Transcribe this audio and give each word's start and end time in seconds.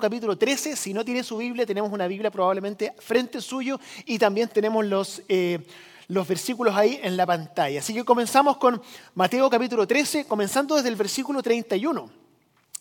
Capítulo 0.00 0.36
13. 0.36 0.74
Si 0.74 0.94
no 0.94 1.04
tiene 1.04 1.22
su 1.22 1.36
Biblia, 1.36 1.66
tenemos 1.66 1.92
una 1.92 2.06
Biblia 2.06 2.30
probablemente 2.30 2.94
frente 2.98 3.40
suyo 3.40 3.78
y 4.06 4.18
también 4.18 4.48
tenemos 4.48 4.84
los, 4.84 5.22
eh, 5.28 5.64
los 6.08 6.26
versículos 6.26 6.74
ahí 6.74 6.98
en 7.02 7.16
la 7.16 7.26
pantalla. 7.26 7.80
Así 7.80 7.92
que 7.92 8.04
comenzamos 8.04 8.56
con 8.56 8.80
Mateo 9.14 9.48
capítulo 9.50 9.86
13, 9.86 10.24
comenzando 10.24 10.76
desde 10.76 10.88
el 10.88 10.96
versículo 10.96 11.42
31. 11.42 12.10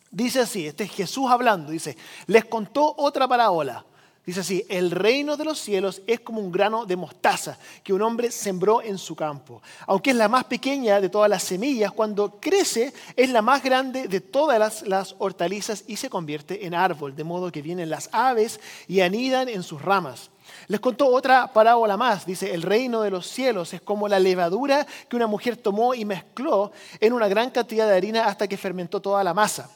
Dice 0.09 0.39
así, 0.39 0.65
este 0.65 0.85
es 0.85 0.91
Jesús 0.91 1.29
hablando, 1.29 1.71
dice, 1.71 1.95
les 2.25 2.45
contó 2.45 2.95
otra 2.97 3.27
parábola 3.27 3.85
Dice 4.29 4.41
así, 4.41 4.63
el 4.69 4.91
reino 4.91 5.38
de 5.38 5.43
los 5.43 5.57
cielos 5.57 6.03
es 6.05 6.19
como 6.19 6.39
un 6.39 6.51
grano 6.51 6.85
de 6.85 6.95
mostaza 6.95 7.57
que 7.83 7.93
un 7.93 8.03
hombre 8.03 8.29
sembró 8.29 8.79
en 8.79 8.99
su 8.99 9.15
campo. 9.15 9.59
Aunque 9.88 10.11
es 10.11 10.15
la 10.15 10.27
más 10.27 10.44
pequeña 10.44 11.02
de 11.02 11.09
todas 11.09 11.31
las 11.31 11.41
semillas, 11.41 11.91
cuando 11.91 12.39
crece 12.39 12.94
es 13.16 13.31
la 13.31 13.41
más 13.41 13.63
grande 13.63 14.07
de 14.07 14.22
todas 14.22 14.83
las, 14.83 15.16
hortalizas 15.17 15.83
y 15.88 15.95
se 15.95 16.11
convierte 16.11 16.67
en 16.67 16.75
árbol, 16.75 17.16
de 17.16 17.23
modo 17.23 17.52
que 17.52 17.63
vienen 17.63 17.89
las 17.89 18.07
aves 18.11 18.59
y 18.88 19.00
anidan 19.00 19.50
en 19.50 19.63
sus 19.63 19.81
ramas. 19.81 20.30
Les 20.67 20.80
contó 20.80 21.07
otra 21.07 21.52
parábola 21.52 21.97
más. 21.97 22.23
Dice, 22.23 22.53
el 22.53 22.61
reino 22.61 23.02
de 23.02 23.09
los 23.09 23.25
cielos 23.25 23.73
es 23.73 23.81
como 23.81 24.07
la 24.07 24.19
levadura 24.19 24.85
que 25.07 25.16
una 25.16 25.25
mujer 25.25 25.57
tomó 25.57 25.95
y 25.95 26.05
mezcló 26.05 26.72
en 27.00 27.13
una 27.13 27.27
gran 27.27 27.50
cantidad 27.50 27.88
de 27.88 27.95
harina 27.95 28.25
hasta 28.25 28.47
que 28.47 28.57
fermentó 28.57 29.02
toda 29.02 29.23
la 29.23 29.33
masa. 29.33 29.72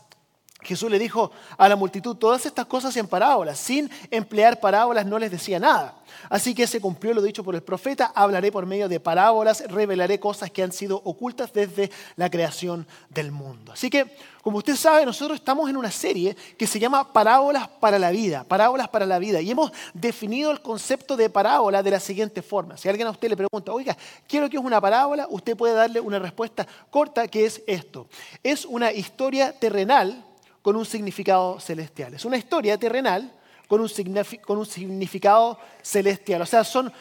Jesús 0.64 0.89
le 0.89 1.00
dijo 1.00 1.31
a 1.58 1.69
la 1.69 1.75
multitud 1.75 2.16
todas 2.16 2.45
estas 2.45 2.66
cosas 2.66 2.95
en 2.97 3.08
parábolas. 3.08 3.58
Sin 3.58 3.89
emplear 4.09 4.59
parábolas 4.59 5.06
no 5.06 5.19
les 5.19 5.31
decía 5.31 5.59
nada. 5.59 5.95
Así 6.30 6.53
que 6.53 6.67
se 6.67 6.80
cumplió 6.80 7.14
lo 7.14 7.22
dicho 7.22 7.44
por 7.44 7.56
el 7.56 7.64
profeta, 7.64 8.11
hablaré 8.16 8.52
por 8.52 8.66
medio 8.66 8.88
de 8.88 9.00
parábolas, 9.00 9.64
revelaré 9.67 10.19
cosas 10.19 10.52
que 10.52 10.64
han 10.64 10.72
sido 10.72 11.02
ocultas 11.03 11.52
desde 11.53 11.91
la 12.16 12.30
creación 12.30 12.88
del 13.09 13.31
mundo. 13.31 13.72
Así 13.72 13.89
que, 13.89 14.16
como 14.41 14.58
usted 14.58 14.75
sabe, 14.75 15.06
nosotros 15.06 15.39
estamos 15.39 15.69
en 15.69 15.78
una 15.78 15.91
serie 15.91 16.36
que 16.58 16.67
se 16.67 16.80
llama 16.80 17.11
Parábolas 17.14 17.67
para 17.67 18.00
la 18.00 18.11
vida, 18.11 18.44
Parábolas 18.44 18.89
para 18.89 19.06
la 19.06 19.19
vida, 19.19 19.41
y 19.41 19.52
hemos 19.52 19.72
definido 19.94 20.52
el 20.52 20.61
concepto 20.61 21.16
de 21.16 21.30
parábola 21.30 21.84
de 21.84 21.91
la 21.91 22.00
siguiente 22.00 22.41
forma. 22.41 22.78
Si 22.78 22.89
alguien 22.89 23.08
a 23.08 23.11
usted 23.11 23.30
le 23.30 23.38
pregunta, 23.38 23.72
oiga, 23.72 23.97
quiero 24.28 24.50
que 24.50 24.58
es 24.58 24.64
una 24.64 24.81
parábola, 24.81 25.28
usted 25.30 25.56
puede 25.56 25.73
darle 25.73 26.00
una 26.00 26.19
respuesta 26.19 26.67
corta 26.89 27.28
que 27.28 27.45
es 27.45 27.61
esto. 27.67 28.08
Es 28.44 28.66
una 28.66 28.91
historia 28.91 29.58
terrenal 29.58 30.23
con 30.64 30.75
un 30.75 30.86
significado 30.86 31.59
celestial. 31.59 32.16
Es 32.16 32.25
una 32.25 32.38
historia 32.38 32.80
terrenal 32.80 33.31
con 33.67 33.81
un, 33.81 34.66
significado 34.66 35.59
celestial. 35.81 36.42
O 36.42 36.45
sea, 36.45 36.64
son, 36.64 36.92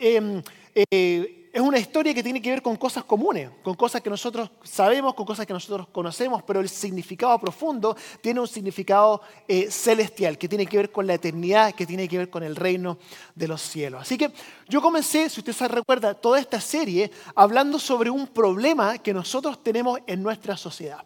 em, 0.00 0.42
eh, 0.74 1.48
es 1.52 1.60
una 1.60 1.78
historia 1.78 2.14
que 2.14 2.22
tiene 2.22 2.40
que 2.40 2.50
ver 2.50 2.62
con 2.62 2.76
cosas 2.76 3.04
comunes, 3.04 3.50
con 3.62 3.74
cosas 3.74 4.00
que 4.00 4.08
nosotros 4.08 4.50
sabemos, 4.62 5.14
con 5.14 5.26
cosas 5.26 5.46
que 5.46 5.52
nosotros 5.52 5.88
conocemos, 5.90 6.42
pero 6.44 6.60
el 6.60 6.68
significado 6.68 7.38
profundo 7.38 7.96
tiene 8.20 8.40
un 8.40 8.48
significado 8.48 9.20
eh, 9.48 9.70
celestial, 9.70 10.38
que 10.38 10.48
tiene 10.48 10.66
que 10.66 10.76
ver 10.76 10.92
con 10.92 11.06
la 11.06 11.14
eternidad, 11.14 11.74
que 11.74 11.86
tiene 11.86 12.08
que 12.08 12.18
ver 12.18 12.30
con 12.30 12.42
el 12.42 12.56
reino 12.56 12.98
de 13.34 13.48
los 13.48 13.60
cielos. 13.60 14.02
Así 14.02 14.16
que 14.16 14.30
yo 14.68 14.80
comencé, 14.80 15.28
si 15.28 15.40
usted 15.40 15.52
se 15.52 15.68
recuerda, 15.68 16.14
toda 16.14 16.38
esta 16.38 16.60
serie 16.60 17.10
hablando 17.34 17.78
sobre 17.78 18.10
un 18.10 18.28
problema 18.28 18.98
que 18.98 19.12
nosotros 19.12 19.62
tenemos 19.62 19.98
en 20.06 20.22
nuestra 20.22 20.56
sociedad. 20.56 21.04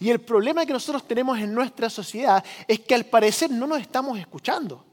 Y 0.00 0.10
el 0.10 0.20
problema 0.20 0.66
que 0.66 0.72
nosotros 0.72 1.06
tenemos 1.06 1.38
en 1.38 1.54
nuestra 1.54 1.90
sociedad 1.90 2.44
es 2.66 2.80
que 2.80 2.94
al 2.94 3.06
parecer 3.06 3.50
no 3.50 3.66
nos 3.66 3.80
estamos 3.80 4.18
escuchando. 4.18 4.84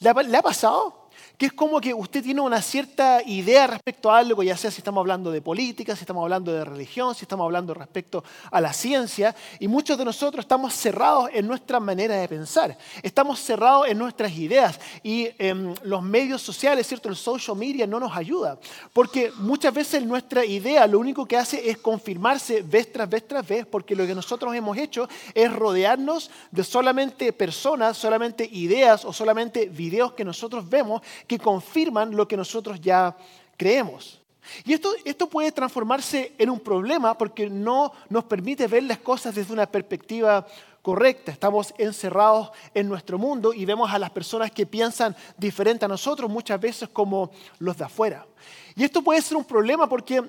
¿Le 0.00 0.36
ha, 0.36 0.42
pasado? 0.42 1.01
Que 1.36 1.46
es 1.46 1.52
como 1.52 1.80
que 1.80 1.94
usted 1.94 2.22
tiene 2.22 2.40
una 2.40 2.62
cierta 2.62 3.22
idea 3.24 3.66
respecto 3.66 4.10
a 4.10 4.18
algo, 4.18 4.42
ya 4.42 4.56
sea 4.56 4.70
si 4.70 4.78
estamos 4.78 5.00
hablando 5.00 5.30
de 5.30 5.40
política, 5.40 5.96
si 5.96 6.02
estamos 6.02 6.22
hablando 6.22 6.52
de 6.52 6.64
religión, 6.64 7.14
si 7.14 7.24
estamos 7.24 7.44
hablando 7.44 7.74
respecto 7.74 8.22
a 8.50 8.60
la 8.60 8.72
ciencia, 8.72 9.34
y 9.58 9.68
muchos 9.68 9.98
de 9.98 10.04
nosotros 10.04 10.44
estamos 10.44 10.74
cerrados 10.74 11.30
en 11.32 11.46
nuestra 11.46 11.80
manera 11.80 12.16
de 12.16 12.28
pensar, 12.28 12.76
estamos 13.02 13.40
cerrados 13.40 13.88
en 13.88 13.98
nuestras 13.98 14.32
ideas, 14.32 14.78
y 15.02 15.28
em, 15.38 15.74
los 15.82 16.02
medios 16.02 16.42
sociales, 16.42 16.86
¿cierto? 16.86 17.08
El 17.08 17.16
social 17.16 17.56
media 17.56 17.86
no 17.86 17.98
nos 17.98 18.16
ayuda, 18.16 18.58
porque 18.92 19.32
muchas 19.38 19.74
veces 19.74 20.04
nuestra 20.04 20.44
idea 20.44 20.86
lo 20.86 20.98
único 20.98 21.26
que 21.26 21.36
hace 21.36 21.70
es 21.70 21.78
confirmarse 21.78 22.62
vez 22.62 22.92
tras 22.92 23.08
vez 23.08 23.26
tras 23.26 23.46
vez, 23.46 23.66
porque 23.66 23.96
lo 23.96 24.06
que 24.06 24.14
nosotros 24.14 24.54
hemos 24.54 24.76
hecho 24.76 25.08
es 25.34 25.52
rodearnos 25.52 26.30
de 26.50 26.64
solamente 26.64 27.32
personas, 27.32 27.96
solamente 27.96 28.48
ideas 28.52 29.04
o 29.04 29.12
solamente 29.12 29.66
videos 29.66 30.12
que 30.12 30.24
nosotros 30.24 30.68
vemos 30.68 31.02
que 31.26 31.38
confirman 31.38 32.16
lo 32.16 32.26
que 32.26 32.36
nosotros 32.36 32.80
ya 32.80 33.16
creemos. 33.56 34.20
Y 34.64 34.72
esto, 34.72 34.92
esto 35.04 35.28
puede 35.28 35.52
transformarse 35.52 36.32
en 36.36 36.50
un 36.50 36.60
problema 36.60 37.16
porque 37.16 37.48
no 37.48 37.92
nos 38.08 38.24
permite 38.24 38.66
ver 38.66 38.82
las 38.82 38.98
cosas 38.98 39.34
desde 39.34 39.52
una 39.52 39.66
perspectiva 39.66 40.46
correcta. 40.82 41.30
Estamos 41.30 41.72
encerrados 41.78 42.50
en 42.74 42.88
nuestro 42.88 43.18
mundo 43.18 43.54
y 43.54 43.64
vemos 43.64 43.90
a 43.92 43.98
las 43.98 44.10
personas 44.10 44.50
que 44.50 44.66
piensan 44.66 45.16
diferente 45.38 45.84
a 45.84 45.88
nosotros 45.88 46.28
muchas 46.28 46.60
veces 46.60 46.88
como 46.88 47.30
los 47.60 47.76
de 47.76 47.84
afuera. 47.84 48.26
Y 48.74 48.84
esto 48.84 49.02
puede 49.02 49.22
ser 49.22 49.36
un 49.36 49.44
problema 49.44 49.88
porque 49.88 50.22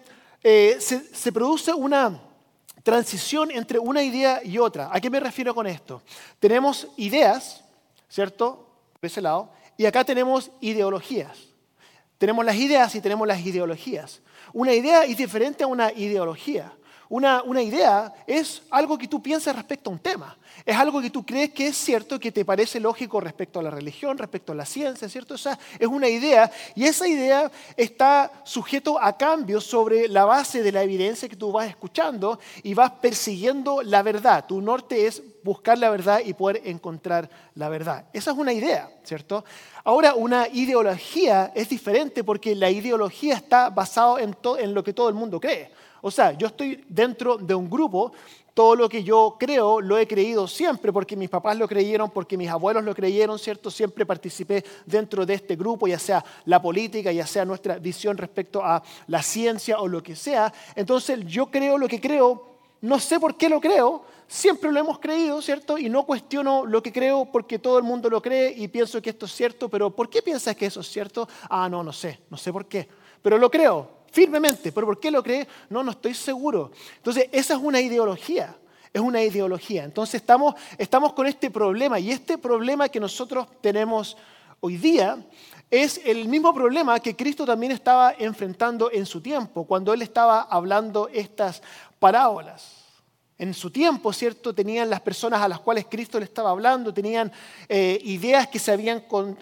eh, 0.44 0.78
se, 0.80 1.14
se 1.14 1.32
produce 1.32 1.74
una 1.74 2.20
transición 2.84 3.50
entre 3.50 3.80
una 3.80 4.04
idea 4.04 4.42
y 4.44 4.60
otra. 4.60 4.90
¿A 4.92 5.00
qué 5.00 5.10
me 5.10 5.20
refiero 5.20 5.56
con 5.56 5.66
esto? 5.66 6.02
Tenemos 6.40 6.88
ideas, 6.98 7.64
¿cierto? 8.10 8.68
De 9.02 9.08
ese 9.08 9.22
lado, 9.22 9.50
y 9.78 9.86
acá 9.86 10.04
tenemos 10.04 10.52
ideologías. 10.62 11.50
Tenemos 12.18 12.46
las 12.46 12.56
ideas 12.56 12.96
y 12.96 13.02
tenemos 13.02 13.28
las 13.28 13.46
ideologías. 13.46 14.22
Una 14.54 14.74
idea 14.74 15.04
es 15.04 15.18
diferente 15.18 15.64
a 15.64 15.68
una 15.68 15.92
ideología. 15.92 16.72
Una, 17.16 17.62
idea 17.62 18.12
es 18.26 18.64
algo 18.72 18.98
que 18.98 19.08
tú 19.08 19.22
piensas 19.22 19.56
respecto 19.56 19.92
a 19.92 19.94
un 19.94 20.00
tema. 20.00 20.36
Es 20.66 20.76
algo 20.76 21.00
que 21.00 21.12
tú 21.12 21.24
crees 21.24 21.52
que 21.52 21.68
es 21.68 21.78
cierto, 21.78 22.20
que 22.20 22.32
te 22.32 22.44
parece 22.44 22.80
lógico 22.80 23.20
respecto 23.20 23.60
a 23.60 23.64
la 23.64 23.70
religión, 23.70 24.18
respecto 24.18 24.52
a 24.52 24.56
la 24.56 24.66
ciencia, 24.66 25.08
¿cierto? 25.08 25.36
O 25.36 25.38
es 25.38 25.88
una 25.88 26.10
idea 26.10 26.50
y 26.74 26.86
esa 26.86 27.08
idea 27.08 27.52
está 27.78 28.32
sujeto 28.44 29.00
a 29.00 29.16
cambios 29.16 29.64
sobre 29.64 30.08
la 30.08 30.26
base 30.26 30.64
de 30.64 30.72
la 30.72 30.82
evidencia 30.82 31.30
que 31.30 31.36
tú 31.36 31.52
vas 31.52 31.70
escuchando 31.70 32.40
y 32.64 32.74
vas 32.74 32.90
persiguiendo 32.94 33.84
la 33.84 34.02
verdad. 34.02 34.46
Tu 34.48 34.60
norte 34.60 35.06
es 35.06 35.22
buscar 35.44 35.78
la 35.78 35.92
verdad 35.92 36.20
y 36.26 36.34
poder 36.34 36.64
encontrar 36.66 37.30
la 37.54 37.70
verdad. 37.70 38.06
Esa 38.12 38.32
es 38.32 38.38
una 38.38 38.54
idea, 38.54 38.90
¿cierto? 39.04 39.46
Ahora, 39.84 40.16
una 40.16 40.48
ideología 40.48 41.52
es 41.54 41.70
diferente 41.70 42.24
porque 42.24 42.56
la 42.56 42.72
ideología 42.72 43.36
está 43.36 43.70
basada 43.70 44.20
en, 44.20 44.36
en 44.58 44.74
lo 44.74 44.84
que 44.84 44.94
todo 44.94 45.10
el 45.10 45.16
mundo 45.16 45.40
cree. 45.40 45.70
O 46.06 46.12
sea, 46.12 46.34
yo 46.34 46.48
estoy 46.48 46.84
dentro 46.90 47.38
de 47.38 47.56
un 47.56 47.70
grupo, 47.70 48.12
todo 48.54 48.76
lo 48.76 48.90
que 48.90 49.06
yo 49.06 49.38
creo 49.40 49.80
lo 49.80 49.98
he 49.98 50.06
creído 50.06 50.50
siempre, 50.50 50.92
porque 50.92 51.16
mis 51.16 51.30
papás 51.30 51.58
lo 51.58 51.66
creyeron, 51.66 52.10
porque 52.10 52.38
mis 52.38 52.50
abuelos 52.50 52.84
lo 52.84 52.94
creyeron, 52.94 53.40
¿cierto? 53.40 53.72
Siempre 53.72 54.06
participé 54.06 54.66
dentro 54.86 55.26
de 55.26 55.36
este 55.36 55.56
grupo, 55.56 55.88
ya 55.88 55.98
sea 55.98 56.22
la 56.44 56.62
política, 56.62 57.10
ya 57.14 57.26
sea 57.26 57.46
nuestra 57.46 57.78
visión 57.78 58.18
respecto 58.18 58.62
a 58.62 58.84
la 59.08 59.24
ciencia 59.24 59.80
o 59.80 59.88
lo 59.88 60.04
que 60.04 60.14
sea. 60.14 60.54
Entonces, 60.76 61.22
yo 61.26 61.46
creo 61.46 61.78
lo 61.78 61.88
que 61.88 62.02
creo, 62.02 62.58
no 62.82 63.00
sé 63.00 63.18
por 63.18 63.38
qué 63.38 63.48
lo 63.48 63.62
creo, 63.62 64.04
siempre 64.28 64.74
lo 64.74 64.82
hemos 64.82 65.00
creído, 65.00 65.42
¿cierto? 65.42 65.78
Y 65.78 65.88
no 65.88 66.06
cuestiono 66.06 66.66
lo 66.66 66.84
que 66.84 66.92
creo 66.92 67.30
porque 67.32 67.60
todo 67.60 67.78
el 67.78 67.86
mundo 67.86 68.10
lo 68.10 68.22
cree 68.22 68.54
y 68.58 68.68
pienso 68.68 69.02
que 69.02 69.12
esto 69.12 69.26
es 69.26 69.32
cierto, 69.32 69.70
pero 69.70 69.90
¿por 69.90 70.10
qué 70.10 70.22
piensas 70.22 70.54
que 70.58 70.66
eso 70.66 70.82
es 70.82 70.88
cierto? 70.92 71.30
Ah, 71.50 71.70
no, 71.70 71.82
no 71.82 71.94
sé, 71.94 72.20
no 72.30 72.36
sé 72.36 72.52
por 72.52 72.66
qué, 72.66 72.90
pero 73.22 73.38
lo 73.38 73.50
creo 73.50 74.03
firmemente. 74.14 74.72
¿Pero 74.72 74.88
por 74.88 75.00
qué 75.00 75.12
lo 75.12 75.24
cree? 75.24 75.48
No, 75.70 75.84
no 75.84 75.92
estoy 75.92 76.14
seguro. 76.14 76.72
Entonces, 76.98 77.28
esa 77.32 77.56
es 77.56 77.60
una 77.60 77.82
ideología. 77.82 78.56
Es 78.94 79.02
una 79.02 79.24
ideología. 79.24 79.84
Entonces, 79.84 80.22
estamos, 80.22 80.54
estamos 80.78 81.14
con 81.14 81.26
este 81.26 81.50
problema. 81.50 82.00
Y 82.00 82.12
este 82.12 82.38
problema 82.38 82.88
que 82.90 83.00
nosotros 83.00 83.48
tenemos 83.60 84.16
hoy 84.60 84.78
día 84.78 85.18
es 85.72 86.00
el 86.06 86.28
mismo 86.28 86.54
problema 86.54 87.00
que 87.00 87.16
Cristo 87.16 87.44
también 87.44 87.72
estaba 87.72 88.14
enfrentando 88.18 88.92
en 88.92 89.08
su 89.08 89.20
tiempo, 89.20 89.66
cuando 89.66 89.92
Él 89.92 90.04
estaba 90.04 90.42
hablando 90.42 91.10
estas 91.12 91.64
parábolas. 91.98 92.83
En 93.38 93.54
su 93.54 93.72
tiempo, 93.72 94.14
¿cierto? 94.14 94.54
Tenían 94.54 94.90
las 94.90 95.02
personas 95.02 95.42
a 95.42 95.48
las 95.48 95.60
cuales 95.60 95.88
Cristo 95.90 96.20
le 96.20 96.26
estaba 96.26 96.52
hablando, 96.52 96.94
tenían 96.94 97.32
eh, 97.68 98.00
ideas 98.04 98.48
que 98.48 98.60
se 98.60 98.72
habían 98.72 99.02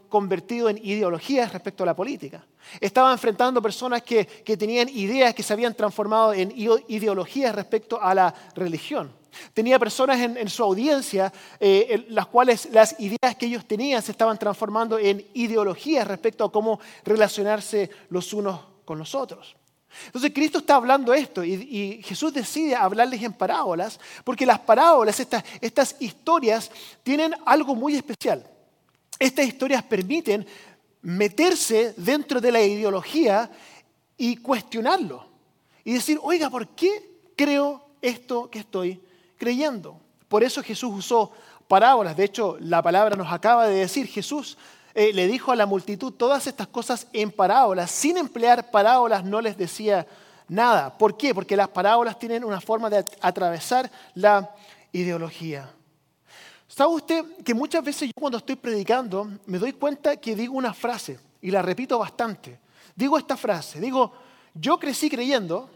convertido 0.09 0.69
en 0.69 0.77
ideologías 0.77 1.51
respecto 1.51 1.83
a 1.83 1.87
la 1.87 1.95
política. 1.95 2.45
Estaba 2.79 3.11
enfrentando 3.11 3.61
personas 3.61 4.01
que, 4.03 4.25
tenían 4.57 4.87
ideas 4.87 5.35
que 5.35 5.43
se 5.43 5.51
habían 5.51 5.75
transformado 5.75 6.33
en 6.33 6.53
ideologías 6.55 7.53
respecto 7.53 8.01
a 8.01 8.15
la 8.15 8.33
religión. 8.55 9.11
Tenía 9.53 9.77
personas 9.77 10.19
en, 10.19 10.49
su 10.49 10.63
audiencia 10.63 11.31
eh, 11.59 12.05
las 12.09 12.27
cuales 12.27 12.69
las 12.71 12.97
ideas 12.99 13.35
que 13.37 13.45
ellos 13.45 13.65
tenían 13.65 14.01
se 14.01 14.11
estaban 14.11 14.37
transformando 14.37 14.97
en 14.99 15.25
ideologías 15.33 16.07
respecto 16.07 16.45
a 16.45 16.51
cómo 16.51 16.79
relacionarse 17.03 17.89
los 18.09 18.31
unos 18.33 18.59
con 18.85 18.97
los 18.97 19.15
otros. 19.15 19.55
Entonces 20.05 20.31
Cristo 20.33 20.59
está 20.59 20.75
hablando 20.75 21.13
esto 21.13 21.43
y, 21.43 22.01
Jesús 22.03 22.33
decide 22.33 22.75
hablarles 22.75 23.21
en 23.21 23.33
parábolas 23.33 23.99
porque 24.23 24.45
las 24.45 24.59
parábolas, 24.59 25.19
estas, 25.19 25.43
estas 25.59 25.95
historias, 25.99 26.71
tienen 27.03 27.35
algo 27.45 27.75
muy 27.75 27.95
especial. 27.95 28.45
Estas 29.19 29.45
historias 29.45 29.83
permiten 29.83 30.45
meterse 31.01 31.93
dentro 31.97 32.41
de 32.41 32.51
la 32.51 32.61
ideología 32.61 33.49
y 34.17 34.37
cuestionarlo. 34.37 35.25
Y 35.83 35.93
decir, 35.93 36.19
oiga, 36.21 36.49
¿por 36.49 36.67
qué 36.69 37.19
creo 37.35 37.89
esto 38.01 38.49
que 38.49 38.59
estoy 38.59 39.01
creyendo? 39.37 39.99
Por 40.27 40.43
eso 40.43 40.63
Jesús 40.63 40.91
usó 40.93 41.31
parábolas. 41.67 42.15
De 42.15 42.25
hecho, 42.25 42.57
la 42.59 42.81
palabra 42.81 43.15
nos 43.15 43.31
acaba 43.31 43.67
de 43.67 43.75
decir, 43.75 44.07
Jesús 44.07 44.57
eh, 44.93 45.13
le 45.13 45.27
dijo 45.27 45.51
a 45.51 45.55
la 45.55 45.65
multitud 45.65 46.13
todas 46.13 46.47
estas 46.47 46.67
cosas 46.67 47.07
en 47.13 47.31
parábolas. 47.31 47.91
Sin 47.91 48.17
emplear 48.17 48.71
parábolas 48.71 49.23
no 49.23 49.41
les 49.41 49.57
decía 49.57 50.05
nada. 50.47 50.97
¿Por 50.97 51.17
qué? 51.17 51.33
Porque 51.33 51.55
las 51.55 51.69
parábolas 51.69 52.19
tienen 52.19 52.43
una 52.43 52.59
forma 52.59 52.89
de 52.89 53.05
atravesar 53.21 53.89
la 54.15 54.53
ideología. 54.91 55.69
¿Sabe 56.67 56.93
usted 56.93 57.25
que 57.43 57.53
muchas 57.53 57.83
veces 57.83 58.07
yo 58.07 58.13
cuando 58.19 58.37
estoy 58.37 58.55
predicando 58.55 59.29
me 59.45 59.59
doy 59.59 59.73
cuenta 59.73 60.15
que 60.17 60.35
digo 60.35 60.55
una 60.55 60.73
frase 60.73 61.19
y 61.41 61.51
la 61.51 61.61
repito 61.61 61.99
bastante? 61.99 62.59
Digo 62.95 63.17
esta 63.17 63.35
frase, 63.35 63.79
digo, 63.79 64.13
yo 64.53 64.79
crecí 64.79 65.09
creyendo, 65.09 65.69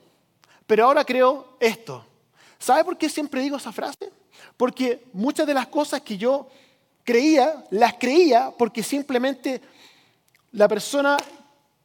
pero 0.68 0.86
ahora 0.86 1.04
creo 1.04 1.58
esto. 1.60 2.06
¿Sabe 2.60 2.84
por 2.84 2.98
qué 2.98 3.10
siempre 3.10 3.42
digo 3.42 3.58
esa 3.58 3.72
frase? 3.72 4.12
Porque 4.58 5.06
muchas 5.14 5.48
de 5.48 5.54
las 5.54 5.68
cosas 5.68 6.02
que 6.02 6.18
yo 6.18 6.48
creía, 7.06 7.64
las 7.70 7.94
creía 7.94 8.52
porque 8.58 8.84
simplemente 8.84 9.62
la 10.52 10.68
persona 10.68 11.16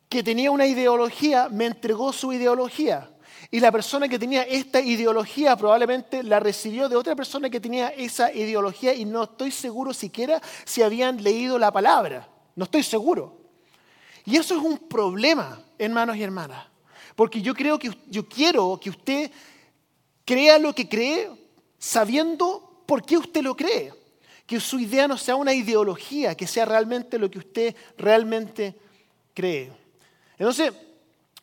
que 0.08 0.24
tenía 0.24 0.50
una 0.50 0.66
ideología 0.66 1.48
me 1.48 1.66
entregó 1.66 2.12
su 2.12 2.32
ideología. 2.32 3.08
Y 3.52 3.60
la 3.60 3.72
persona 3.72 4.08
que 4.08 4.18
tenía 4.18 4.42
esta 4.42 4.80
ideología 4.80 5.56
probablemente 5.56 6.22
la 6.22 6.40
recibió 6.40 6.88
de 6.88 6.96
otra 6.96 7.14
persona 7.14 7.50
que 7.50 7.60
tenía 7.60 7.88
esa 7.88 8.32
ideología 8.32 8.94
y 8.94 9.04
no 9.04 9.24
estoy 9.24 9.50
seguro 9.50 9.92
siquiera 9.92 10.40
si 10.64 10.82
habían 10.82 11.22
leído 11.22 11.58
la 11.58 11.72
palabra. 11.72 12.28
No 12.56 12.64
estoy 12.64 12.82
seguro. 12.82 13.38
Y 14.24 14.36
eso 14.36 14.56
es 14.56 14.62
un 14.62 14.78
problema, 14.78 15.62
hermanos 15.78 16.16
y 16.16 16.22
hermanas. 16.22 16.66
Porque 17.16 17.42
yo 17.42 17.54
creo 17.54 17.78
que 17.78 17.90
yo 18.08 18.28
quiero 18.28 18.78
que 18.80 18.90
usted 18.90 19.30
crea 20.24 20.58
lo 20.58 20.74
que 20.74 20.88
cree 20.88 21.30
sabiendo 21.78 22.82
por 22.86 23.04
qué 23.04 23.16
usted 23.16 23.42
lo 23.42 23.56
cree. 23.56 23.99
Que 24.50 24.58
su 24.58 24.80
idea 24.80 25.06
no 25.06 25.16
sea 25.16 25.36
una 25.36 25.54
ideología, 25.54 26.34
que 26.34 26.44
sea 26.44 26.64
realmente 26.64 27.20
lo 27.20 27.30
que 27.30 27.38
usted 27.38 27.76
realmente 27.96 28.74
cree. 29.32 29.70
Entonces, 30.36 30.72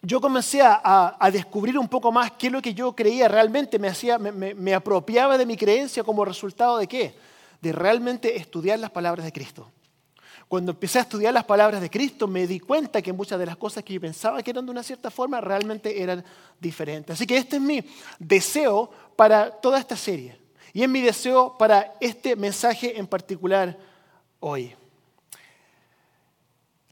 yo 0.02 0.20
comencé 0.20 0.60
a, 0.62 1.30
descubrir 1.32 1.80
un 1.80 1.88
poco 1.88 2.12
más 2.12 2.34
qué 2.34 2.48
es 2.48 2.52
lo 2.52 2.62
que 2.62 2.74
yo 2.74 2.94
creía 2.94 3.30
realmente, 3.30 3.80
me, 3.80 3.88
hacía, 3.88 4.18
me, 4.18 4.74
apropiaba 4.74 5.38
de 5.38 5.46
mi 5.46 5.56
creencia 5.56 6.04
como 6.04 6.26
resultado 6.26 6.80
de 6.80 6.88
qué? 6.88 7.16
De 7.62 7.72
realmente 7.72 8.36
estudiar 8.36 8.78
las 8.78 8.92
palabras 8.92 9.24
de 9.24 9.32
Cristo. 9.32 9.72
Cuando 10.50 10.74
empecé 10.74 11.00
a 11.00 11.04
estudiar 11.04 11.34
las 11.34 11.46
palabras 11.46 11.80
de 11.80 11.90
Cristo, 11.90 12.28
me 12.28 12.46
di 12.46 12.60
cuenta 12.60 13.02
que 13.02 13.14
muchas 13.14 13.40
de 13.40 13.46
las 13.46 13.56
cosas 13.56 13.86
que 13.86 13.94
yo 13.94 14.02
pensaba 14.02 14.44
que 14.44 14.52
eran 14.52 14.66
de 14.66 14.72
una 14.72 14.84
cierta 14.84 15.10
forma 15.10 15.40
realmente 15.40 16.04
eran 16.04 16.26
diferentes. 16.60 17.14
Así 17.14 17.26
que 17.26 17.38
este 17.38 17.56
es 17.56 17.62
mi 17.62 17.82
deseo 18.20 18.92
para 19.16 19.50
toda 19.50 19.80
esta 19.80 19.96
serie. 19.96 20.46
Y 20.78 20.84
es 20.84 20.90
mi 20.90 21.02
deseo 21.02 21.58
para 21.58 21.96
este 22.00 22.36
mensaje 22.36 23.00
en 23.00 23.08
particular 23.08 23.76
hoy. 24.40 24.76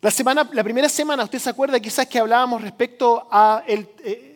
La, 0.02 0.10
semana, 0.10 0.50
la 0.54 0.64
primera 0.64 0.90
semana, 0.90 1.24
usted 1.24 1.38
se 1.38 1.52
acuerda 1.52 1.80
quizás 1.80 2.08
que 2.08 2.18
hablábamos 2.18 2.64
respecto 2.64 3.28
a 3.30 3.64
el, 3.68 3.88
eh, 4.04 4.35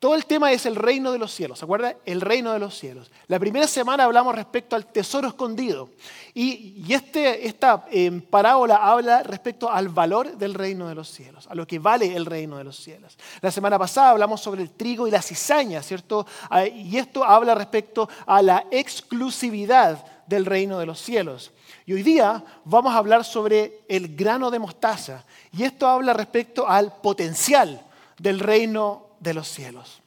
todo 0.00 0.14
el 0.14 0.24
tema 0.24 0.50
es 0.50 0.64
el 0.64 0.76
reino 0.76 1.12
de 1.12 1.18
los 1.18 1.30
cielos, 1.30 1.58
¿se 1.58 1.64
acuerda? 1.66 1.94
El 2.06 2.22
reino 2.22 2.54
de 2.54 2.58
los 2.58 2.74
cielos. 2.74 3.10
La 3.28 3.38
primera 3.38 3.66
semana 3.66 4.04
hablamos 4.04 4.34
respecto 4.34 4.74
al 4.74 4.86
tesoro 4.86 5.28
escondido. 5.28 5.90
Y, 6.32 6.90
este, 6.90 7.46
esta 7.46 7.84
em, 7.90 8.22
parábola 8.22 8.76
habla 8.76 9.22
respecto 9.22 9.70
al 9.70 9.90
valor 9.90 10.38
del 10.38 10.54
reino 10.54 10.88
de 10.88 10.94
los 10.94 11.10
cielos, 11.10 11.46
a 11.50 11.54
lo 11.54 11.66
que 11.66 11.78
vale 11.78 12.16
el 12.16 12.24
reino 12.24 12.56
de 12.56 12.64
los 12.64 12.78
cielos. 12.78 13.18
La 13.42 13.50
semana 13.50 13.78
pasada 13.78 14.12
hablamos 14.12 14.40
sobre 14.40 14.62
el 14.62 14.70
trigo 14.70 15.06
y 15.06 15.10
la 15.10 15.20
cizaña, 15.20 15.82
¿cierto? 15.82 16.26
Ah, 16.48 16.66
y 16.66 16.96
esto 16.96 17.22
habla 17.22 17.54
respecto 17.54 18.08
a 18.24 18.40
la 18.40 18.64
exclusividad 18.70 20.02
del 20.26 20.46
reino 20.46 20.78
de 20.78 20.86
los 20.86 20.98
cielos. 20.98 21.52
Y 21.84 21.92
hoy 21.92 22.02
día 22.02 22.42
vamos 22.64 22.94
a 22.94 22.98
hablar 22.98 23.22
sobre 23.22 23.82
el 23.86 24.16
grano 24.16 24.50
de 24.50 24.60
mostaza. 24.60 25.26
Y 25.52 25.64
esto 25.64 25.86
habla 25.86 26.14
respecto 26.14 26.66
al 26.66 26.90
potencial 27.02 27.82
del 28.18 28.40
reino 28.40 29.09
de 29.20 29.34
los 29.34 29.46
cielos. 29.46 30.02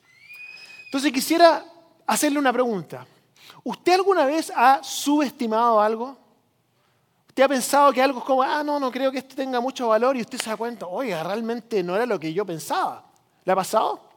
Entonces 0.86 1.12
quisiera 1.12 1.64
hacerle 2.06 2.40
una 2.40 2.52
pregunta. 2.52 3.08
¿Usted 3.64 3.94
alguna 3.94 4.26
vez 4.26 4.52
ha 4.56 4.84
subestimado 4.84 5.80
algo? 5.80 6.18
¿Usted 7.30 7.44
ha 7.44 7.48
pensado 7.48 7.94
que 7.94 8.02
algo 8.02 8.20
es 8.20 8.26
como, 8.26 8.44
ah, 8.44 8.64
no, 8.64 8.80
no 8.80 8.92
creo 8.92 9.12
que 9.12 9.20
esto 9.20 9.36
tenga 9.36 9.60
mucho 9.60 9.88
valor 9.88 10.18
y 10.18 10.22
usted 10.22 10.40
se 10.40 10.50
da 10.50 10.58
cuenta, 10.58 10.86
oiga, 10.86 11.24
realmente 11.24 11.82
no 11.82 11.96
era 11.96 12.06
lo 12.06 12.20
que 12.20 12.34
yo 12.34 12.46
pensaba? 12.46 13.06
¿Le 13.46 13.52
ha 13.52 13.56
pasado? 13.56 14.10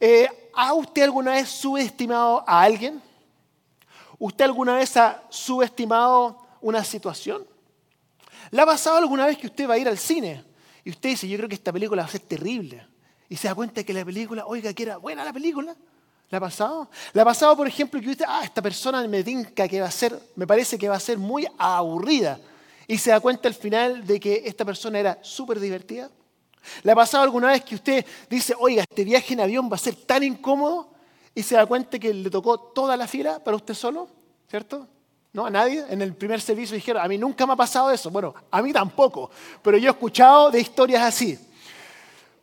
Eh, 0.00 0.50
¿Ha 0.54 0.72
usted 0.74 1.02
alguna 1.02 1.32
vez 1.32 1.48
subestimado 1.48 2.44
a 2.46 2.62
alguien? 2.62 3.00
¿Usted 4.18 4.44
alguna 4.44 4.74
vez 4.74 4.96
ha 4.96 5.22
subestimado 5.28 6.46
una 6.60 6.82
situación? 6.82 7.46
¿Le 8.50 8.60
ha 8.60 8.66
pasado 8.66 8.96
alguna 8.96 9.26
vez 9.26 9.38
que 9.38 9.46
usted 9.46 9.68
va 9.68 9.74
a 9.74 9.78
ir 9.78 9.88
al 9.88 9.98
cine 9.98 10.44
y 10.84 10.90
usted 10.90 11.10
dice, 11.10 11.28
yo 11.28 11.36
creo 11.36 11.48
que 11.48 11.54
esta 11.54 11.72
película 11.72 12.02
va 12.02 12.08
a 12.08 12.10
ser 12.10 12.22
terrible? 12.22 12.86
Y 13.28 13.36
se 13.36 13.48
da 13.48 13.54
cuenta 13.54 13.84
que 13.84 13.92
la 13.92 14.04
película, 14.04 14.46
oiga, 14.46 14.72
que 14.72 14.84
era 14.84 14.96
buena 14.96 15.24
la 15.24 15.32
película. 15.32 15.76
¿Le 16.30 16.36
ha 16.36 16.40
pasado? 16.40 16.90
¿Le 17.12 17.20
ha 17.20 17.24
pasado, 17.24 17.56
por 17.56 17.66
ejemplo, 17.66 18.00
que 18.00 18.10
usted, 18.10 18.24
ah, 18.28 18.42
esta 18.44 18.60
persona 18.60 19.06
me 19.08 19.22
tinca 19.24 19.66
que 19.66 19.80
va 19.80 19.86
a 19.86 19.90
ser, 19.90 20.18
me 20.36 20.46
parece 20.46 20.76
que 20.76 20.88
va 20.88 20.96
a 20.96 21.00
ser 21.00 21.16
muy 21.16 21.46
aburrida? 21.56 22.38
Y 22.86 22.98
se 22.98 23.10
da 23.10 23.20
cuenta 23.20 23.48
al 23.48 23.54
final 23.54 24.06
de 24.06 24.20
que 24.20 24.42
esta 24.44 24.64
persona 24.64 24.98
era 24.98 25.18
súper 25.22 25.58
divertida. 25.58 26.10
¿Le 26.82 26.92
ha 26.92 26.94
pasado 26.94 27.24
alguna 27.24 27.48
vez 27.48 27.64
que 27.64 27.74
usted 27.74 28.04
dice, 28.28 28.54
oiga, 28.58 28.82
este 28.82 29.04
viaje 29.04 29.34
en 29.34 29.40
avión 29.40 29.70
va 29.70 29.76
a 29.76 29.78
ser 29.78 29.94
tan 29.94 30.22
incómodo? 30.22 30.90
Y 31.34 31.42
se 31.42 31.54
da 31.54 31.64
cuenta 31.66 31.98
que 31.98 32.12
le 32.12 32.28
tocó 32.30 32.58
toda 32.58 32.96
la 32.96 33.06
fila 33.06 33.42
para 33.42 33.56
usted 33.56 33.74
solo, 33.74 34.08
¿cierto? 34.48 34.86
¿No? 35.32 35.46
A 35.46 35.50
nadie. 35.50 35.84
En 35.88 36.02
el 36.02 36.14
primer 36.14 36.40
servicio 36.40 36.74
dijeron, 36.74 37.02
a 37.02 37.08
mí 37.08 37.16
nunca 37.16 37.46
me 37.46 37.52
ha 37.52 37.56
pasado 37.56 37.90
eso. 37.90 38.10
Bueno, 38.10 38.34
a 38.50 38.60
mí 38.60 38.72
tampoco. 38.72 39.30
Pero 39.62 39.78
yo 39.78 39.88
he 39.88 39.92
escuchado 39.92 40.50
de 40.50 40.60
historias 40.60 41.02
así. 41.02 41.38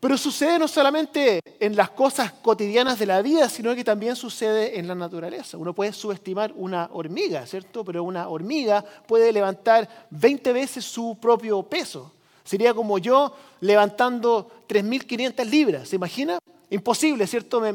Pero 0.05 0.19
sucede 0.19 0.59
no 0.59 0.67
solamente 0.67 1.39
en 1.59 1.75
las 1.75 1.89
cosas 1.89 2.31
cotidianas 2.31 2.99
de 2.99 3.07
la 3.07 3.23
vida, 3.23 3.49
sino 3.49 3.73
que 3.73 3.83
también 3.83 4.15
sucede 4.15 4.77
en 4.77 4.87
la 4.87 4.93
naturaleza. 4.93 5.57
Uno 5.57 5.73
puede 5.73 5.93
subestimar 5.93 6.53
una 6.55 6.91
hormiga, 6.93 7.43
¿cierto? 7.47 7.83
Pero 7.83 8.03
una 8.03 8.27
hormiga 8.27 8.85
puede 9.07 9.33
levantar 9.33 9.89
20 10.11 10.53
veces 10.53 10.85
su 10.85 11.17
propio 11.19 11.63
peso. 11.63 12.11
Sería 12.43 12.71
como 12.75 12.99
yo 12.99 13.35
levantando 13.61 14.51
3.500 14.69 15.43
libras, 15.45 15.89
¿se 15.89 15.95
imagina? 15.95 16.37
Imposible, 16.69 17.25
¿cierto? 17.25 17.67
I 17.67 17.71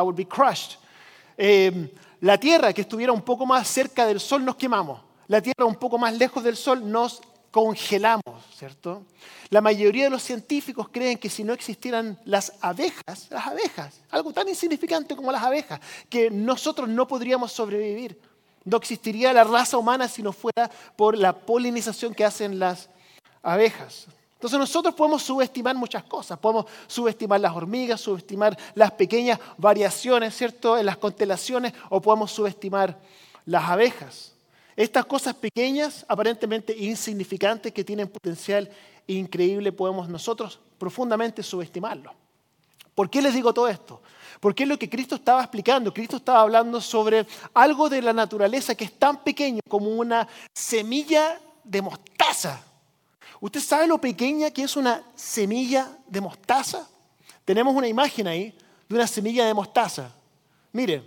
would 0.00 0.16
be 0.16 0.26
crushed. 0.26 0.76
Eh, 1.38 1.88
la 2.20 2.36
tierra 2.36 2.72
que 2.72 2.80
estuviera 2.80 3.12
un 3.12 3.22
poco 3.22 3.46
más 3.46 3.68
cerca 3.68 4.06
del 4.06 4.18
sol 4.18 4.44
nos 4.44 4.56
quemamos. 4.56 5.02
La 5.28 5.40
tierra 5.40 5.66
un 5.66 5.76
poco 5.76 5.98
más 5.98 6.18
lejos 6.18 6.42
del 6.42 6.56
sol 6.56 6.90
nos 6.90 7.22
congelamos, 7.50 8.44
¿cierto? 8.56 9.02
La 9.48 9.60
mayoría 9.60 10.04
de 10.04 10.10
los 10.10 10.22
científicos 10.22 10.88
creen 10.90 11.18
que 11.18 11.28
si 11.28 11.42
no 11.42 11.52
existieran 11.52 12.18
las 12.24 12.52
abejas, 12.60 13.26
las 13.30 13.46
abejas, 13.46 14.00
algo 14.10 14.32
tan 14.32 14.48
insignificante 14.48 15.16
como 15.16 15.32
las 15.32 15.42
abejas, 15.42 15.80
que 16.08 16.30
nosotros 16.30 16.88
no 16.88 17.08
podríamos 17.08 17.52
sobrevivir. 17.52 18.20
No 18.64 18.76
existiría 18.76 19.32
la 19.32 19.44
raza 19.44 19.78
humana 19.78 20.06
si 20.06 20.22
no 20.22 20.32
fuera 20.32 20.70
por 20.96 21.16
la 21.16 21.32
polinización 21.32 22.14
que 22.14 22.24
hacen 22.24 22.58
las 22.58 22.88
abejas. 23.42 24.06
Entonces 24.34 24.58
nosotros 24.58 24.94
podemos 24.94 25.22
subestimar 25.22 25.74
muchas 25.74 26.04
cosas, 26.04 26.38
podemos 26.38 26.66
subestimar 26.86 27.40
las 27.40 27.54
hormigas, 27.54 28.00
subestimar 28.00 28.56
las 28.74 28.92
pequeñas 28.92 29.38
variaciones, 29.58 30.34
¿cierto?, 30.34 30.78
en 30.78 30.86
las 30.86 30.96
constelaciones, 30.96 31.74
o 31.90 32.00
podemos 32.00 32.30
subestimar 32.30 32.96
las 33.44 33.68
abejas. 33.68 34.32
Estas 34.76 35.04
cosas 35.04 35.34
pequeñas, 35.34 36.04
aparentemente 36.08 36.76
insignificantes, 36.76 37.72
que 37.72 37.84
tienen 37.84 38.08
potencial 38.08 38.70
increíble, 39.06 39.72
podemos 39.72 40.08
nosotros 40.08 40.60
profundamente 40.78 41.42
subestimarlo. 41.42 42.14
¿Por 42.94 43.08
qué 43.08 43.22
les 43.22 43.34
digo 43.34 43.52
todo 43.54 43.68
esto? 43.68 44.02
Porque 44.40 44.64
es 44.64 44.68
lo 44.68 44.78
que 44.78 44.90
Cristo 44.90 45.14
estaba 45.14 45.42
explicando. 45.42 45.92
Cristo 45.92 46.16
estaba 46.16 46.40
hablando 46.40 46.80
sobre 46.80 47.26
algo 47.54 47.88
de 47.88 48.02
la 48.02 48.12
naturaleza 48.12 48.74
que 48.74 48.84
es 48.84 48.98
tan 48.98 49.22
pequeño 49.22 49.60
como 49.68 49.88
una 49.88 50.26
semilla 50.54 51.40
de 51.64 51.82
mostaza. 51.82 52.62
¿Usted 53.40 53.60
sabe 53.60 53.86
lo 53.86 53.98
pequeña 53.98 54.50
que 54.50 54.64
es 54.64 54.76
una 54.76 55.02
semilla 55.14 55.90
de 56.06 56.20
mostaza? 56.20 56.88
Tenemos 57.44 57.74
una 57.74 57.88
imagen 57.88 58.26
ahí 58.26 58.54
de 58.88 58.94
una 58.94 59.06
semilla 59.06 59.46
de 59.46 59.54
mostaza. 59.54 60.12
Mire, 60.72 61.02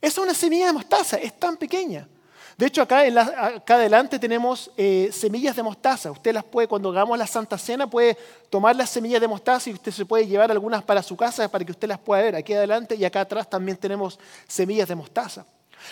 es 0.00 0.16
una 0.16 0.32
semilla 0.32 0.66
de 0.66 0.72
mostaza, 0.72 1.16
es 1.18 1.38
tan 1.38 1.56
pequeña. 1.56 2.08
De 2.56 2.66
hecho, 2.66 2.82
acá, 2.82 3.00
acá 3.00 3.74
adelante 3.74 4.18
tenemos 4.18 4.70
eh, 4.76 5.10
semillas 5.12 5.56
de 5.56 5.62
mostaza. 5.62 6.10
Usted 6.10 6.32
las 6.32 6.44
puede, 6.44 6.68
cuando 6.68 6.90
hagamos 6.90 7.18
la 7.18 7.26
Santa 7.26 7.58
Cena, 7.58 7.88
puede 7.88 8.16
tomar 8.48 8.76
las 8.76 8.90
semillas 8.90 9.20
de 9.20 9.26
mostaza 9.26 9.70
y 9.70 9.72
usted 9.72 9.90
se 9.90 10.06
puede 10.06 10.26
llevar 10.26 10.50
algunas 10.52 10.82
para 10.82 11.02
su 11.02 11.16
casa 11.16 11.48
para 11.48 11.64
que 11.64 11.72
usted 11.72 11.88
las 11.88 11.98
pueda 11.98 12.22
ver. 12.22 12.36
Aquí 12.36 12.54
adelante 12.54 12.94
y 12.94 13.04
acá 13.04 13.22
atrás 13.22 13.50
también 13.50 13.76
tenemos 13.76 14.18
semillas 14.46 14.88
de 14.88 14.94
mostaza. 14.94 15.44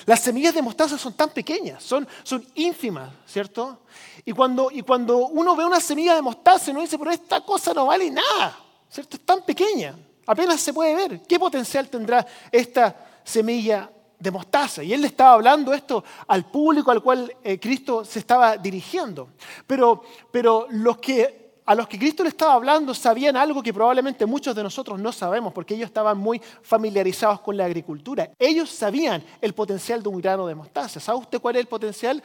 Las 0.06 0.20
semillas 0.20 0.54
de 0.54 0.62
mostaza 0.62 0.96
son 0.96 1.12
tan 1.12 1.30
pequeñas, 1.30 1.82
son, 1.82 2.08
ínfimas, 2.54 3.10
¿cierto? 3.26 3.80
Y 4.24 4.32
cuando, 4.32 4.70
y 4.70 4.82
cuando 4.82 5.26
uno 5.26 5.54
ve 5.54 5.64
una 5.64 5.80
semilla 5.80 6.14
de 6.14 6.22
mostaza, 6.22 6.70
uno 6.70 6.80
dice, 6.80 6.98
pero 6.98 7.10
esta 7.10 7.40
cosa 7.42 7.74
no 7.74 7.86
vale 7.86 8.10
nada, 8.10 8.58
¿cierto? 8.88 9.16
Es 9.16 9.26
tan 9.26 9.42
pequeña, 9.42 9.94
apenas 10.26 10.60
se 10.60 10.72
puede 10.72 10.94
ver. 10.94 11.22
¿Qué 11.22 11.38
potencial 11.38 11.88
tendrá 11.88 12.26
esta 12.50 12.96
semilla 13.24 13.90
de 14.22 14.30
mostaza. 14.30 14.82
Y 14.82 14.92
él 14.92 15.00
le 15.00 15.08
estaba 15.08 15.32
hablando 15.32 15.74
esto 15.74 16.04
al 16.28 16.44
público 16.46 16.90
al 16.90 17.02
cual 17.02 17.34
eh, 17.42 17.58
Cristo 17.58 18.04
se 18.04 18.20
estaba 18.20 18.56
dirigiendo. 18.56 19.30
Pero, 19.66 20.02
pero 20.30 20.66
los 20.70 20.98
que, 20.98 21.54
a 21.66 21.74
los 21.74 21.88
que 21.88 21.98
Cristo 21.98 22.22
le 22.22 22.28
estaba 22.28 22.54
hablando 22.54 22.94
sabían 22.94 23.36
algo 23.36 23.62
que 23.62 23.74
probablemente 23.74 24.24
muchos 24.24 24.54
de 24.54 24.62
nosotros 24.62 25.00
no 25.00 25.10
sabemos, 25.10 25.52
porque 25.52 25.74
ellos 25.74 25.86
estaban 25.86 26.16
muy 26.16 26.40
familiarizados 26.62 27.40
con 27.40 27.56
la 27.56 27.64
agricultura. 27.64 28.30
Ellos 28.38 28.70
sabían 28.70 29.24
el 29.40 29.52
potencial 29.54 30.02
de 30.02 30.08
un 30.08 30.20
grano 30.20 30.46
de 30.46 30.54
mostaza. 30.54 31.00
¿Sabe 31.00 31.18
usted 31.18 31.40
cuál 31.40 31.56
es 31.56 31.60
el 31.60 31.68
potencial? 31.68 32.22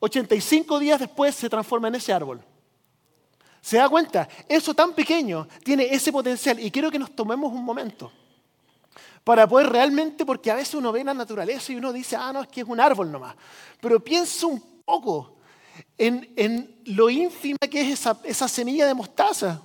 85 0.00 0.78
días 0.78 0.98
después 0.98 1.34
se 1.34 1.50
transforma 1.50 1.88
en 1.88 1.96
ese 1.96 2.12
árbol. 2.12 2.42
¿Se 3.60 3.76
da 3.76 3.88
cuenta? 3.88 4.28
Eso 4.48 4.74
tan 4.74 4.92
pequeño 4.92 5.46
tiene 5.62 5.84
ese 5.84 6.10
potencial 6.10 6.58
y 6.58 6.70
quiero 6.70 6.90
que 6.90 6.98
nos 6.98 7.14
tomemos 7.14 7.52
un 7.52 7.62
momento 7.62 8.10
para 9.24 9.46
poder 9.46 9.70
realmente, 9.70 10.26
porque 10.26 10.50
a 10.50 10.56
veces 10.56 10.74
uno 10.74 10.92
ve 10.92 11.04
la 11.04 11.14
naturaleza 11.14 11.72
y 11.72 11.76
uno 11.76 11.92
dice, 11.92 12.16
ah, 12.16 12.32
no, 12.32 12.42
es 12.42 12.48
que 12.48 12.62
es 12.62 12.66
un 12.66 12.80
árbol 12.80 13.10
nomás. 13.10 13.36
Pero 13.80 14.00
piensa 14.00 14.46
un 14.46 14.60
poco 14.84 15.36
en, 15.96 16.82
lo 16.86 17.08
ínfima 17.08 17.58
que 17.70 17.80
es 17.80 18.00
esa, 18.00 18.18
esa 18.24 18.48
semilla 18.48 18.86
de 18.86 18.94
mostaza. 18.94 19.62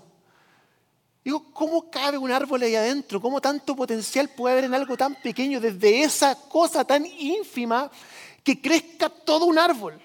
Digo, 1.24 1.52
¿cómo 1.52 1.90
cabe 1.90 2.18
un 2.18 2.32
árbol 2.32 2.62
ahí 2.62 2.76
adentro? 2.76 3.20
¿Cómo 3.20 3.42
tanto 3.42 3.76
potencial 3.76 4.30
puede 4.30 4.54
haber 4.54 4.66
en 4.66 4.74
algo 4.74 4.96
tan 4.96 5.16
pequeño, 5.16 5.60
desde 5.60 6.04
esa 6.04 6.36
cosa 6.48 6.86
tan 6.86 7.06
ínfima, 7.06 7.92
que 8.44 8.62
crezca 8.62 9.10
todo 9.10 9.46
un 9.46 9.58
árbol? 9.58 10.00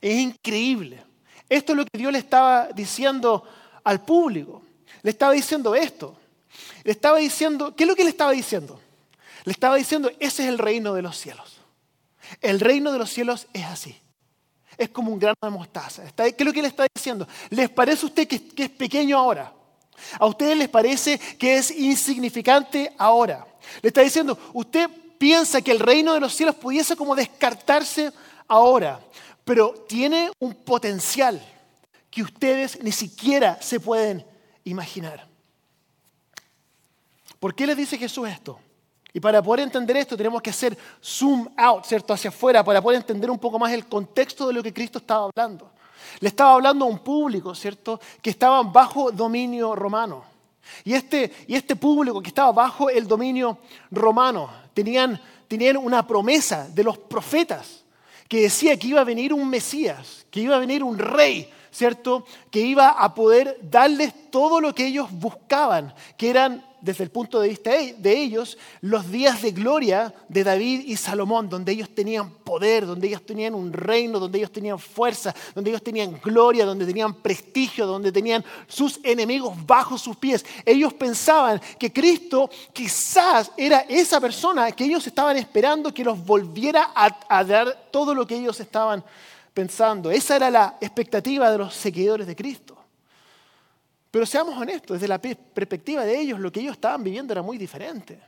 Es 0.00 0.18
increíble. 0.18 1.04
Esto 1.48 1.72
es 1.72 1.76
lo 1.76 1.84
que 1.84 1.98
Dios 1.98 2.10
le 2.10 2.18
estaba 2.18 2.68
diciendo 2.74 3.44
al 3.84 4.04
público. 4.04 4.62
Le 5.02 5.10
estaba 5.10 5.32
diciendo 5.32 5.74
esto. 5.76 6.16
Le 6.84 6.92
estaba 6.92 7.18
diciendo, 7.18 7.74
¿qué 7.74 7.84
es 7.84 7.88
lo 7.88 7.96
que 7.96 8.04
le 8.04 8.10
estaba 8.10 8.32
diciendo? 8.32 8.80
Le 9.44 9.52
estaba 9.52 9.76
diciendo, 9.76 10.10
ese 10.20 10.42
es 10.42 10.48
el 10.48 10.58
reino 10.58 10.94
de 10.94 11.02
los 11.02 11.16
cielos. 11.16 11.60
El 12.40 12.60
reino 12.60 12.92
de 12.92 12.98
los 12.98 13.10
cielos 13.10 13.46
es 13.52 13.64
así. 13.64 13.96
Es 14.76 14.90
como 14.90 15.12
un 15.12 15.18
grano 15.18 15.36
de 15.40 15.50
mostaza. 15.50 16.02
¿Qué 16.14 16.34
es 16.36 16.44
lo 16.44 16.52
que 16.52 16.62
le 16.62 16.68
está 16.68 16.86
diciendo? 16.94 17.26
¿Les 17.50 17.70
parece 17.70 18.04
a 18.04 18.08
usted 18.08 18.28
que, 18.28 18.64
es 18.64 18.70
pequeño 18.70 19.16
ahora? 19.16 19.52
¿A 20.18 20.26
ustedes 20.26 20.56
les 20.56 20.68
parece 20.68 21.18
que 21.18 21.56
es 21.56 21.70
insignificante 21.70 22.92
ahora? 22.98 23.46
Le 23.80 23.88
está 23.88 24.02
diciendo, 24.02 24.38
usted 24.52 24.90
piensa 25.18 25.62
que 25.62 25.70
el 25.70 25.78
reino 25.78 26.12
de 26.12 26.20
los 26.20 26.34
cielos 26.34 26.56
pudiese 26.56 26.96
como 26.96 27.14
descartarse 27.14 28.12
ahora, 28.48 29.00
pero 29.44 29.72
tiene 29.88 30.30
un 30.38 30.54
potencial 30.54 31.40
que 32.10 32.22
ustedes 32.22 32.82
ni 32.82 32.92
siquiera 32.92 33.60
se 33.62 33.80
pueden 33.80 34.24
imaginar. 34.64 35.26
¿Por 37.40 37.54
qué 37.54 37.66
les 37.66 37.76
dice 37.76 37.98
Jesús 37.98 38.28
esto? 38.28 38.58
Y 39.12 39.20
para 39.20 39.42
poder 39.42 39.60
entender 39.60 39.96
esto 39.96 40.16
tenemos 40.16 40.42
que 40.42 40.50
hacer 40.50 40.76
zoom 41.02 41.48
out, 41.56 41.84
¿cierto? 41.84 42.12
Hacia 42.12 42.28
afuera, 42.28 42.62
para 42.62 42.82
poder 42.82 42.98
entender 42.98 43.30
un 43.30 43.38
poco 43.38 43.58
más 43.58 43.72
el 43.72 43.86
contexto 43.86 44.46
de 44.46 44.52
lo 44.52 44.62
que 44.62 44.74
Cristo 44.74 44.98
estaba 44.98 45.24
hablando. 45.24 45.70
Le 46.20 46.28
estaba 46.28 46.54
hablando 46.54 46.84
a 46.84 46.88
un 46.88 46.98
público, 46.98 47.54
¿cierto? 47.54 48.00
Que 48.20 48.30
estaba 48.30 48.62
bajo 48.62 49.10
dominio 49.10 49.74
romano. 49.74 50.24
Y 50.84 50.94
este, 50.94 51.32
y 51.46 51.54
este 51.54 51.76
público 51.76 52.20
que 52.20 52.28
estaba 52.28 52.52
bajo 52.52 52.90
el 52.90 53.06
dominio 53.06 53.58
romano 53.90 54.50
tenían, 54.74 55.20
tenían 55.48 55.76
una 55.76 56.06
promesa 56.06 56.68
de 56.68 56.84
los 56.84 56.98
profetas 56.98 57.84
que 58.28 58.42
decía 58.42 58.78
que 58.78 58.88
iba 58.88 59.00
a 59.00 59.04
venir 59.04 59.32
un 59.32 59.48
Mesías, 59.48 60.26
que 60.30 60.40
iba 60.40 60.56
a 60.56 60.58
venir 60.58 60.82
un 60.82 60.98
rey, 60.98 61.50
¿cierto? 61.76 62.24
Que 62.50 62.60
iba 62.60 62.88
a 62.88 63.14
poder 63.14 63.58
darles 63.62 64.30
todo 64.30 64.60
lo 64.60 64.74
que 64.74 64.86
ellos 64.86 65.08
buscaban, 65.10 65.94
que 66.16 66.30
eran 66.30 66.64
desde 66.80 67.04
el 67.04 67.10
punto 67.10 67.40
de 67.40 67.48
vista 67.48 67.72
de 67.72 68.16
ellos, 68.16 68.56
los 68.80 69.10
días 69.10 69.42
de 69.42 69.50
gloria 69.50 70.14
de 70.28 70.44
David 70.44 70.84
y 70.86 70.96
Salomón, 70.96 71.48
donde 71.48 71.72
ellos 71.72 71.90
tenían 71.90 72.30
poder, 72.30 72.86
donde 72.86 73.08
ellos 73.08 73.26
tenían 73.26 73.54
un 73.54 73.72
reino, 73.72 74.20
donde 74.20 74.38
ellos 74.38 74.52
tenían 74.52 74.78
fuerza, 74.78 75.34
donde 75.54 75.70
ellos 75.70 75.82
tenían 75.82 76.20
gloria, 76.22 76.64
donde 76.64 76.86
tenían 76.86 77.14
prestigio, 77.14 77.86
donde 77.86 78.12
tenían 78.12 78.44
sus 78.68 79.00
enemigos 79.02 79.54
bajo 79.66 79.98
sus 79.98 80.16
pies. 80.16 80.46
Ellos 80.64 80.94
pensaban 80.94 81.60
que 81.78 81.92
Cristo 81.92 82.48
quizás 82.72 83.50
era 83.56 83.80
esa 83.88 84.20
persona 84.20 84.70
que 84.70 84.84
ellos 84.84 85.06
estaban 85.06 85.36
esperando 85.36 85.92
que 85.92 86.04
los 86.04 86.24
volviera 86.24 86.92
a, 86.94 87.44
dar 87.44 87.88
todo 87.90 88.14
lo 88.14 88.26
que 88.26 88.36
ellos 88.36 88.60
estaban 88.60 89.02
pensando. 89.56 90.10
Esa 90.10 90.36
era 90.36 90.50
la 90.50 90.76
expectativa 90.82 91.50
de 91.50 91.56
los 91.56 91.72
seguidores 91.72 92.26
de 92.26 92.36
Cristo. 92.36 92.76
Pero 94.10 94.26
seamos 94.26 94.54
honestos, 94.58 94.96
desde 94.96 95.08
la 95.08 95.18
perspectiva 95.18 96.04
de 96.04 96.20
ellos, 96.20 96.38
lo 96.38 96.52
que 96.52 96.60
ellos 96.60 96.74
estaban 96.74 97.02
viviendo 97.02 97.32
era 97.32 97.40
muy 97.40 97.56
diferente. 97.56 98.20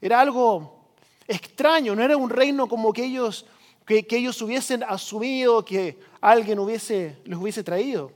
Era 0.00 0.20
algo 0.20 0.92
extraño, 1.26 1.96
no 1.96 2.02
era 2.04 2.16
un 2.16 2.30
reino 2.30 2.68
como 2.68 2.92
que 2.92 3.06
ellos, 3.06 3.44
que, 3.84 4.06
ellos 4.08 4.40
hubiesen 4.40 4.84
asumido 4.84 5.64
que 5.64 5.98
alguien 6.20 6.60
hubiese, 6.60 7.16
hubiese 7.26 7.64
traído. 7.64 8.12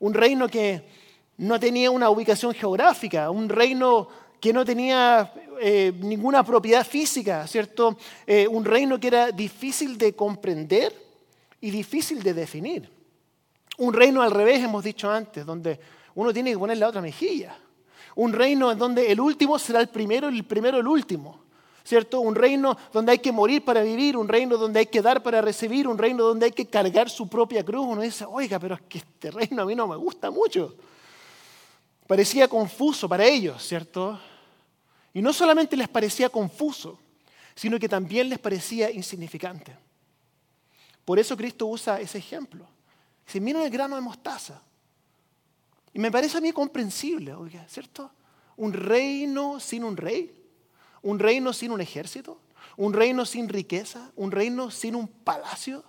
Un 0.00 0.12
reino 0.12 0.48
que 0.48 0.82
no 1.36 1.60
tenía 1.60 1.92
una 1.92 2.10
ubicación 2.10 2.52
geográfica, 2.54 3.30
un 3.30 3.48
reino 3.48 4.08
que 4.40 4.52
no 4.52 4.64
tenía 4.64 5.32
eh, 5.60 5.92
ninguna 6.00 6.42
propiedad 6.42 6.84
física, 6.84 7.46
¿cierto? 7.46 7.96
Eh, 8.26 8.48
un 8.48 8.64
reino 8.64 8.98
que 8.98 9.06
era 9.06 9.30
difícil 9.30 9.96
de 9.96 10.16
comprender 10.16 11.09
y 11.60 11.70
difícil 11.70 12.22
de 12.22 12.34
definir. 12.34 12.90
Un 13.78 13.94
reino 13.94 14.22
al 14.22 14.30
revés, 14.30 14.62
hemos 14.62 14.84
dicho 14.84 15.10
antes, 15.10 15.44
donde 15.44 15.80
uno 16.14 16.32
tiene 16.32 16.52
que 16.52 16.58
poner 16.58 16.78
la 16.78 16.88
otra 16.88 17.00
mejilla. 17.00 17.56
Un 18.16 18.32
reino 18.32 18.72
en 18.72 18.78
donde 18.78 19.10
el 19.10 19.20
último 19.20 19.58
será 19.58 19.80
el 19.80 19.88
primero 19.88 20.30
y 20.30 20.38
el 20.38 20.44
primero 20.44 20.78
el 20.78 20.86
último. 20.86 21.40
¿Cierto? 21.82 22.20
Un 22.20 22.34
reino 22.34 22.76
donde 22.92 23.12
hay 23.12 23.18
que 23.18 23.32
morir 23.32 23.64
para 23.64 23.82
vivir, 23.82 24.16
un 24.16 24.28
reino 24.28 24.56
donde 24.58 24.80
hay 24.80 24.86
que 24.86 25.00
dar 25.00 25.22
para 25.22 25.40
recibir, 25.40 25.88
un 25.88 25.96
reino 25.96 26.24
donde 26.24 26.46
hay 26.46 26.52
que 26.52 26.66
cargar 26.66 27.08
su 27.08 27.26
propia 27.28 27.64
cruz. 27.64 27.86
Uno 27.88 28.02
dice, 28.02 28.26
oiga, 28.28 28.58
pero 28.58 28.74
es 28.74 28.82
que 28.82 28.98
este 28.98 29.30
reino 29.30 29.62
a 29.62 29.64
mí 29.64 29.74
no 29.74 29.86
me 29.86 29.96
gusta 29.96 30.30
mucho. 30.30 30.74
Parecía 32.06 32.48
confuso 32.48 33.08
para 33.08 33.24
ellos, 33.24 33.62
¿cierto? 33.66 34.20
Y 35.14 35.22
no 35.22 35.32
solamente 35.32 35.76
les 35.76 35.88
parecía 35.88 36.28
confuso, 36.28 36.98
sino 37.54 37.78
que 37.78 37.88
también 37.88 38.28
les 38.28 38.38
parecía 38.38 38.90
insignificante. 38.90 39.76
Por 41.04 41.18
eso 41.18 41.36
Cristo 41.36 41.66
usa 41.66 42.00
ese 42.00 42.18
ejemplo. 42.18 42.66
Dice, 43.26 43.40
miren 43.40 43.62
el 43.62 43.70
grano 43.70 43.96
de 43.96 44.02
mostaza. 44.02 44.62
Y 45.92 45.98
me 45.98 46.10
parece 46.10 46.38
a 46.38 46.40
mí 46.40 46.52
comprensible, 46.52 47.34
¿cierto? 47.68 48.10
Un 48.56 48.72
reino 48.72 49.58
sin 49.58 49.84
un 49.84 49.96
rey, 49.96 50.32
un 51.02 51.18
reino 51.18 51.52
sin 51.52 51.72
un 51.72 51.80
ejército, 51.80 52.40
un 52.76 52.92
reino 52.92 53.24
sin 53.24 53.48
riqueza, 53.48 54.10
un 54.16 54.30
reino 54.30 54.70
sin 54.70 54.94
un 54.94 55.08
palacio. 55.08 55.84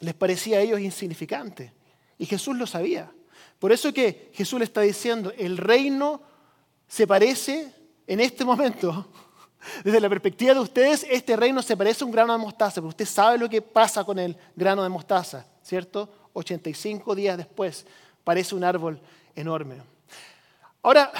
Les 0.00 0.14
parecía 0.14 0.58
a 0.58 0.60
ellos 0.60 0.80
insignificante. 0.80 1.72
Y 2.18 2.26
Jesús 2.26 2.56
lo 2.56 2.66
sabía. 2.66 3.12
Por 3.58 3.72
eso 3.72 3.92
que 3.92 4.30
Jesús 4.34 4.58
le 4.58 4.64
está 4.64 4.80
diciendo, 4.80 5.32
el 5.38 5.56
reino 5.56 6.20
se 6.88 7.06
parece 7.06 7.72
en 8.06 8.20
este 8.20 8.44
momento, 8.44 9.10
desde 9.82 10.00
la 10.00 10.08
perspectiva 10.08 10.54
de 10.54 10.60
ustedes, 10.60 11.06
este 11.08 11.36
reino 11.36 11.62
se 11.62 11.76
parece 11.76 12.04
a 12.04 12.06
un 12.06 12.12
grano 12.12 12.32
de 12.32 12.38
mostaza, 12.38 12.76
pero 12.76 12.88
usted 12.88 13.06
sabe 13.06 13.38
lo 13.38 13.48
que 13.48 13.62
pasa 13.62 14.04
con 14.04 14.18
el 14.18 14.36
grano 14.56 14.82
de 14.82 14.88
mostaza, 14.88 15.44
¿cierto? 15.62 16.08
85 16.32 17.14
días 17.14 17.36
después 17.36 17.86
parece 18.24 18.54
un 18.54 18.64
árbol 18.64 19.00
enorme. 19.34 19.76
Ahora, 20.82 21.12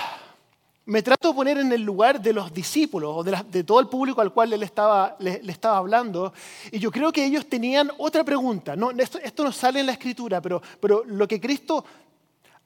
me 0.87 1.03
trato 1.03 1.29
de 1.29 1.35
poner 1.35 1.59
en 1.59 1.73
el 1.73 1.83
lugar 1.83 2.21
de 2.21 2.33
los 2.33 2.53
discípulos 2.53 3.15
o 3.17 3.25
de, 3.25 3.65
todo 3.65 3.81
el 3.81 3.89
público 3.89 4.21
al 4.21 4.33
cual 4.33 4.51
le 4.51 4.65
estaba, 4.65 5.17
le, 5.19 5.41
estaba, 5.49 5.79
hablando, 5.79 6.33
y 6.71 6.79
yo 6.79 6.91
creo 6.91 7.11
que 7.11 7.25
ellos 7.25 7.49
tenían 7.49 7.91
otra 7.97 8.23
pregunta. 8.25 8.77
No, 8.77 8.91
esto, 8.91 9.19
esto, 9.19 9.45
no 9.45 9.53
sale 9.53 9.81
en 9.81 9.87
la 9.87 9.93
escritura, 9.93 10.43
pero, 10.43 10.61
pero 10.81 11.03
lo 11.07 11.27
que 11.27 11.41
Cristo 11.41 11.85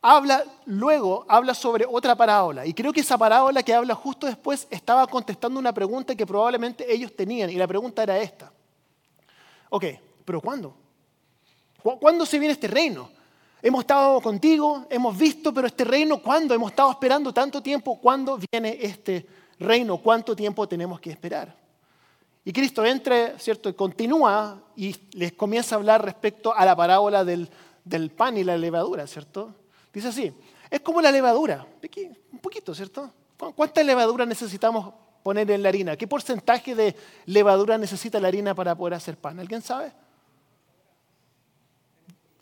habla 0.00 0.45
luego, 0.67 1.25
habla 1.28 1.55
sobre 1.55 1.85
otra 1.88 2.14
parábola, 2.17 2.67
y 2.67 2.75
creo 2.75 2.93
que 2.93 3.00
esa 3.00 3.19
parábola 3.19 3.62
que 3.62 3.75
habla 3.75 3.95
justo 3.95 4.26
después 4.26 4.67
estaba 4.71 5.07
contestando 5.07 5.59
una 5.59 5.73
pregunta 5.73 6.14
que 6.14 6.26
probablemente 6.26 6.93
ellos 6.93 7.14
tenían, 7.14 7.50
y 7.50 7.55
la 7.55 7.67
pregunta 7.67 8.02
era 8.02 8.19
esta. 8.19 8.52
Ok, 9.71 9.85
pero 10.25 10.40
¿cuándo? 10.40 10.75
¿Cuándo 11.83 12.26
se 12.26 12.38
viene 12.38 12.52
este 12.52 12.69
reino? 12.69 13.09
Hemos 13.61 13.81
estado 13.81 14.21
contigo, 14.21 14.87
hemos 14.88 15.17
visto, 15.17 15.52
pero 15.52 15.67
este 15.67 15.85
reino, 15.85 16.23
¿cuándo? 16.23 16.55
Hemos 16.55 16.71
estado 16.71 16.90
esperando 16.90 17.33
tanto 17.33 17.61
tiempo, 17.61 17.99
¿cuándo 18.00 18.38
viene 18.50 18.78
este 18.81 19.26
reino? 19.59 19.99
¿Cuánto 19.99 20.37
tiempo 20.37 20.69
tenemos 20.69 21.00
que 21.00 21.11
esperar? 21.11 21.57
Y 22.45 22.52
Cristo 22.52 22.85
entra, 22.85 23.38
¿cierto? 23.38 23.69
Y 23.69 23.75
continúa 23.75 24.62
y 24.76 24.95
les 25.12 25.33
comienza 25.33 25.75
a 25.75 25.78
hablar 25.78 26.05
respecto 26.05 26.55
a 26.55 26.64
la 26.64 26.76
parábola 26.76 27.25
del, 27.25 27.50
del 27.85 28.11
pan 28.11 28.37
y 28.37 28.45
la 28.45 28.57
levadura, 28.57 29.07
¿cierto? 29.07 29.55
Dice 29.99 30.09
así, 30.11 30.33
es 30.71 30.78
como 30.78 31.00
la 31.00 31.11
levadura, 31.11 31.67
un 32.31 32.38
poquito, 32.38 32.73
¿cierto? 32.73 33.12
¿Cuánta 33.57 33.83
levadura 33.83 34.25
necesitamos 34.25 34.95
poner 35.25 35.50
en 35.50 35.61
la 35.61 35.71
harina? 35.71 35.97
¿Qué 35.97 36.07
porcentaje 36.07 36.76
de 36.76 36.95
levadura 37.26 37.76
necesita 37.76 38.21
la 38.21 38.28
harina 38.28 38.55
para 38.55 38.76
poder 38.76 38.95
hacer 38.95 39.17
pan? 39.17 39.40
¿Alguien 39.40 39.61
sabe? 39.61 39.90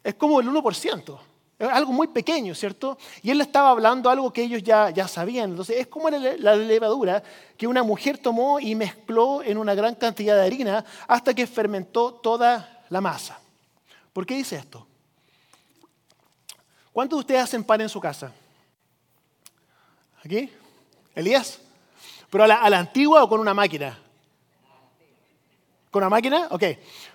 es 0.04 0.14
como 0.16 0.38
el 0.38 0.48
1%. 0.48 1.18
algo 1.60 1.92
muy 1.92 2.08
pequeño, 2.08 2.54
¿cierto? 2.54 2.98
Y 3.22 3.30
él 3.30 3.38
le 3.38 3.44
estaba 3.44 3.70
hablando 3.70 4.10
algo 4.10 4.30
que 4.30 4.42
ellos 4.42 4.62
ya, 4.62 4.90
ya 4.90 5.08
sabían. 5.08 5.48
Entonces, 5.48 5.78
es 5.78 5.86
como 5.86 6.10
la 6.10 6.56
levadura 6.56 7.22
que 7.56 7.66
una 7.66 7.82
mujer 7.82 8.18
tomó 8.18 8.60
y 8.60 8.74
mezcló 8.74 9.42
en 9.42 9.56
una 9.56 9.74
gran 9.74 9.94
cantidad 9.94 10.36
de 10.36 10.44
harina 10.44 10.84
hasta 11.08 11.32
que 11.32 11.46
fermentó 11.46 12.12
toda 12.12 12.84
la 12.90 13.00
masa. 13.00 13.40
¿Por 14.12 14.26
qué 14.26 14.34
dice 14.34 14.56
esto? 14.56 14.85
¿Cuántos 16.96 17.18
de 17.18 17.20
ustedes 17.20 17.42
hacen 17.42 17.62
pan 17.62 17.82
en 17.82 17.90
su 17.90 18.00
casa? 18.00 18.32
¿Aquí? 20.24 20.50
¿Elías? 21.14 21.58
¿Pero 22.30 22.44
a 22.44 22.46
la, 22.46 22.54
a 22.54 22.70
la 22.70 22.78
antigua 22.78 23.22
o 23.22 23.28
con 23.28 23.38
una 23.38 23.52
máquina? 23.52 23.98
¿Con 25.90 26.02
una 26.02 26.08
máquina? 26.08 26.48
Ok. 26.52 26.62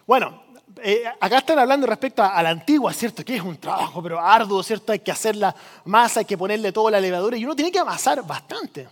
Bueno, 0.05 0.43
eh, 0.83 1.05
acá 1.19 1.39
están 1.39 1.57
hablando 1.57 1.87
respecto 1.87 2.21
a, 2.21 2.43
la 2.43 2.49
antigua, 2.49 2.93
¿cierto? 2.93 3.25
Que 3.25 3.37
es 3.37 3.41
un 3.41 3.57
trabajo, 3.57 4.03
pero 4.03 4.19
arduo, 4.19 4.61
¿cierto? 4.61 4.91
Hay 4.91 4.99
que 4.99 5.11
hacer 5.11 5.35
la 5.35 5.55
masa, 5.85 6.19
hay 6.19 6.27
que 6.27 6.37
ponerle 6.37 6.71
toda 6.71 6.91
la 6.91 6.99
levadura 6.99 7.35
y 7.35 7.43
uno 7.43 7.55
tiene 7.55 7.71
que 7.71 7.79
amasar 7.79 8.23
bastante. 8.23 8.87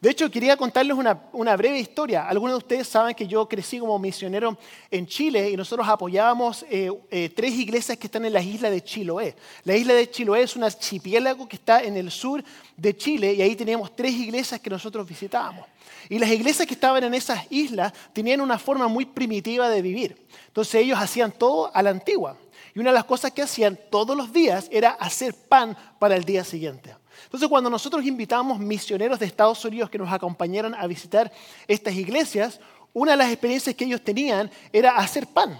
De 0.00 0.10
hecho, 0.10 0.30
quería 0.30 0.56
contarles 0.56 0.96
una, 0.96 1.56
breve 1.56 1.78
historia. 1.78 2.28
Algunos 2.28 2.54
de 2.54 2.58
ustedes 2.58 2.88
saben 2.88 3.14
que 3.14 3.26
yo 3.26 3.48
crecí 3.48 3.78
como 3.78 3.98
misionero 3.98 4.58
en 4.90 5.06
Chile 5.06 5.50
y 5.50 5.56
nosotros 5.56 5.88
apoyábamos 5.88 6.64
eh, 6.68 6.90
eh, 7.10 7.30
tres 7.30 7.52
iglesias 7.54 7.96
que 7.96 8.06
están 8.06 8.24
en 8.24 8.32
la 8.32 8.42
isla 8.42 8.68
de 8.68 8.82
Chiloé. 8.82 9.34
La 9.64 9.74
isla 9.74 9.94
de 9.94 10.10
Chiloé 10.10 10.42
es 10.42 10.54
un 10.54 10.64
archipiélago 10.64 11.48
que 11.48 11.56
está 11.56 11.82
en 11.82 11.96
el 11.96 12.10
sur 12.10 12.44
de 12.76 12.96
Chile 12.96 13.32
y 13.32 13.42
ahí 13.42 13.56
teníamos 13.56 13.96
tres 13.96 14.12
iglesias 14.12 14.60
que 14.60 14.68
nosotros 14.68 15.08
visitábamos. 15.08 15.64
Y 16.08 16.18
las 16.18 16.30
iglesias 16.30 16.68
que 16.68 16.74
estaban 16.74 17.02
en 17.02 17.14
esas 17.14 17.40
islas 17.50 17.92
tenían 18.12 18.40
una 18.40 18.58
forma 18.58 18.88
muy 18.88 19.06
primitiva 19.06 19.68
de 19.68 19.82
vivir. 19.82 20.26
Entonces 20.48 20.82
ellos 20.82 20.98
hacían 21.00 21.32
todo 21.32 21.74
a 21.74 21.82
la 21.82 21.90
antigua. 21.90 22.36
Y 22.74 22.80
una 22.80 22.90
de 22.90 22.94
las 22.94 23.04
cosas 23.04 23.32
que 23.32 23.42
hacían 23.42 23.78
todos 23.90 24.16
los 24.16 24.32
días 24.32 24.68
era 24.70 24.90
hacer 24.90 25.34
pan 25.34 25.76
para 25.98 26.16
el 26.16 26.24
día 26.24 26.44
siguiente. 26.44 26.94
Entonces 27.24 27.48
cuando 27.48 27.70
nosotros 27.70 28.04
invitamos 28.04 28.58
misioneros 28.58 29.18
de 29.18 29.26
Estados 29.26 29.64
Unidos 29.64 29.90
que 29.90 29.98
nos 29.98 30.12
acompañaran 30.12 30.74
a 30.74 30.86
visitar 30.86 31.32
estas 31.66 31.94
iglesias, 31.94 32.60
una 32.92 33.12
de 33.12 33.18
las 33.18 33.30
experiencias 33.30 33.74
que 33.74 33.84
ellos 33.84 34.02
tenían 34.02 34.50
era 34.72 34.96
hacer 34.96 35.26
pan. 35.26 35.58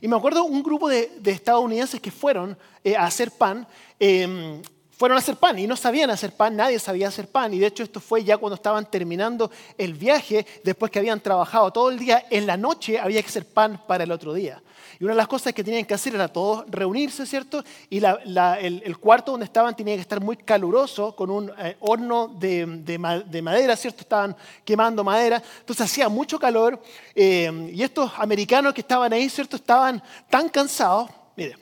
Y 0.00 0.08
me 0.08 0.16
acuerdo 0.16 0.44
un 0.44 0.62
grupo 0.62 0.88
de, 0.88 1.10
estadounidenses 1.24 2.00
que 2.00 2.10
fueron 2.10 2.56
eh, 2.84 2.96
a 2.96 3.04
hacer 3.06 3.32
pan. 3.32 3.66
Em, 3.98 4.62
fueron 4.98 5.16
a 5.16 5.20
hacer 5.20 5.36
pan 5.36 5.56
y 5.58 5.66
no 5.68 5.76
sabían 5.76 6.10
hacer 6.10 6.32
pan, 6.32 6.56
nadie 6.56 6.78
sabía 6.80 7.06
hacer 7.06 7.28
pan. 7.28 7.54
Y 7.54 7.60
de 7.60 7.66
hecho 7.66 7.84
esto 7.84 8.00
fue 8.00 8.24
ya 8.24 8.36
cuando 8.36 8.56
estaban 8.56 8.90
terminando 8.90 9.50
el 9.76 9.94
viaje, 9.94 10.44
después 10.64 10.90
que 10.90 10.98
habían 10.98 11.20
trabajado 11.20 11.72
todo 11.72 11.90
el 11.90 11.98
día, 11.98 12.26
en 12.30 12.46
la 12.46 12.56
noche 12.56 12.98
había 12.98 13.22
que 13.22 13.28
hacer 13.28 13.46
pan 13.46 13.80
para 13.86 14.04
el 14.04 14.10
otro 14.10 14.34
día. 14.34 14.60
Y 15.00 15.04
una 15.04 15.12
de 15.12 15.18
las 15.18 15.28
cosas 15.28 15.52
que 15.52 15.62
tenían 15.62 15.84
que 15.84 15.94
hacer 15.94 16.14
era 16.14 16.26
todos 16.28 16.64
reunirse, 16.68 17.24
¿cierto? 17.24 17.62
Y 17.88 17.98
el, 17.98 18.98
cuarto 18.98 19.30
donde 19.30 19.44
estaban 19.44 19.76
tenía 19.76 19.94
que 19.94 20.00
estar 20.00 20.20
muy 20.20 20.36
caluroso, 20.36 21.14
con 21.14 21.30
un 21.30 21.52
eh, 21.58 21.76
horno 21.80 22.28
de, 22.28 22.98
madera, 23.42 23.76
¿cierto? 23.76 24.00
Estaban 24.00 24.36
quemando 24.64 25.04
madera. 25.04 25.42
Entonces 25.60 25.86
hacía 25.86 26.08
mucho 26.08 26.38
calor. 26.38 26.82
Eh, 27.14 27.70
y 27.72 27.82
estos 27.82 28.10
americanos 28.16 28.74
que 28.74 28.80
estaban 28.80 29.12
ahí, 29.12 29.28
¿cierto? 29.28 29.56
Estaban 29.56 30.02
tan 30.28 30.48
cansados. 30.48 31.08
Mire, 31.36 31.56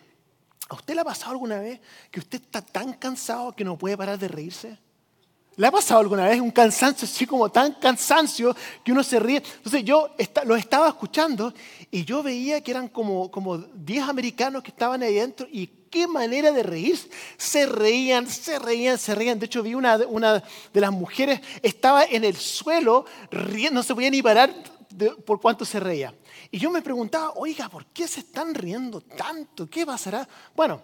¿A 0.69 0.75
usted 0.75 0.95
le 0.95 1.01
ha 1.01 1.05
pasado 1.05 1.33
alguna 1.33 1.61
vez 1.61 1.81
que 2.11 2.19
usted 2.19 2.41
está 2.41 2.61
tan 2.61 2.93
cansado 2.95 3.53
que 3.53 3.65
no 3.65 3.79
puede 3.79 3.97
parar 3.97 4.19
de 4.19 4.29
reírse? 4.29 4.79
¿Le 5.59 5.67
ha 5.67 5.71
pasado 5.71 6.01
alguna 6.01 6.27
vez 6.27 6.39
un 6.39 6.51
cansancio 6.51 7.07
así 7.07 7.27
como 7.27 7.49
tan 7.49 7.73
cansancio 7.75 8.55
que 8.85 8.93
uno 8.93 9.03
se 9.03 9.19
ríe? 9.19 9.43
Entonces 9.57 9.85
yo 9.85 10.11
lo 10.45 10.55
estaba 10.55 10.89
escuchando 10.89 11.55
y 11.91 12.05
yo 12.05 12.23
veía 12.23 12.61
que 12.61 12.73
eran 12.73 12.89
como, 12.89 13.31
como 13.31 13.57
10 13.57 14.05
americanos 14.05 14.63
que 14.63 14.71
estaban 14.71 15.03
ahí 15.03 15.15
dentro 15.15 15.47
y 15.51 15.67
qué 15.91 16.07
manera 16.07 16.53
de 16.53 16.63
reír. 16.63 16.99
Se 17.39 17.65
reían, 17.65 18.29
se 18.29 18.59
reían, 18.59 18.99
se 18.99 19.15
reían. 19.15 19.39
De 19.39 19.47
hecho 19.47 19.63
vi 19.63 19.75
una, 19.75 19.97
una 20.09 20.43
de 20.75 20.81
las 20.81 20.93
mujeres, 20.93 21.41
estaba 21.63 22.05
en 22.05 22.25
el 22.25 22.37
suelo, 22.37 23.07
riendo, 23.31 23.81
no 23.81 23.83
se 23.83 23.95
podía 23.95 24.11
ni 24.11 24.21
parar 24.21 24.53
por 25.25 25.41
cuánto 25.41 25.65
se 25.65 25.81
reía. 25.81 26.15
Y 26.51 26.59
yo 26.59 26.71
me 26.71 26.83
preguntaba, 26.83 27.33
oiga, 27.35 27.71
¿por 27.71 27.87
qué 27.87 28.07
se 28.07 28.21
están 28.21 28.55
riendo 28.55 29.01
tanto? 29.01 29.71
¿Qué 29.71 29.87
pasará? 29.87 30.29
Bueno, 30.55 30.83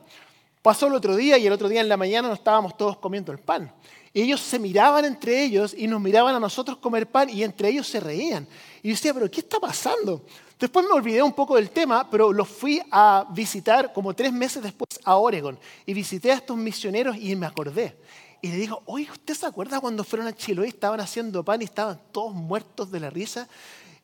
pasó 0.62 0.86
el 0.86 0.94
otro 0.94 1.14
día 1.14 1.36
y 1.36 1.46
el 1.46 1.52
otro 1.52 1.68
día 1.68 1.82
en 1.82 1.90
la 1.90 1.98
mañana 1.98 2.28
nos 2.28 2.38
estábamos 2.38 2.74
todos 2.78 2.96
comiendo 2.96 3.32
el 3.32 3.38
pan. 3.38 3.70
Y 4.14 4.22
ellos 4.22 4.40
se 4.40 4.58
miraban 4.58 5.04
entre 5.04 5.42
ellos 5.42 5.74
y 5.76 5.86
nos 5.86 6.00
miraban 6.00 6.34
a 6.34 6.40
nosotros 6.40 6.76
comer 6.78 7.06
pan 7.06 7.30
y 7.30 7.42
entre 7.42 7.70
ellos 7.70 7.86
se 7.86 7.98
reían. 7.98 8.46
Y 8.82 8.88
yo 8.88 8.94
decía, 8.94 9.14
pero 9.14 9.30
¿qué 9.30 9.40
está 9.40 9.58
pasando? 9.58 10.24
Después 10.58 10.86
me 10.86 10.92
olvidé 10.92 11.22
un 11.22 11.32
poco 11.32 11.56
del 11.56 11.70
tema, 11.70 12.08
pero 12.08 12.32
los 12.32 12.48
fui 12.48 12.80
a 12.90 13.26
visitar 13.30 13.92
como 13.92 14.14
tres 14.14 14.32
meses 14.32 14.62
después 14.62 15.00
a 15.04 15.16
Oregon. 15.16 15.58
Y 15.86 15.94
visité 15.94 16.30
a 16.30 16.34
estos 16.34 16.56
misioneros 16.56 17.16
y 17.16 17.34
me 17.34 17.46
acordé. 17.46 17.96
Y 18.42 18.48
le 18.48 18.56
digo, 18.56 18.82
oye, 18.86 19.08
¿usted 19.10 19.34
se 19.34 19.46
acuerda 19.46 19.80
cuando 19.80 20.04
fueron 20.04 20.28
a 20.28 20.32
Chiloé 20.32 20.66
y 20.66 20.70
estaban 20.70 21.00
haciendo 21.00 21.44
pan 21.44 21.62
y 21.62 21.64
estaban 21.64 22.00
todos 22.10 22.34
muertos 22.34 22.90
de 22.90 23.00
la 23.00 23.08
risa? 23.08 23.48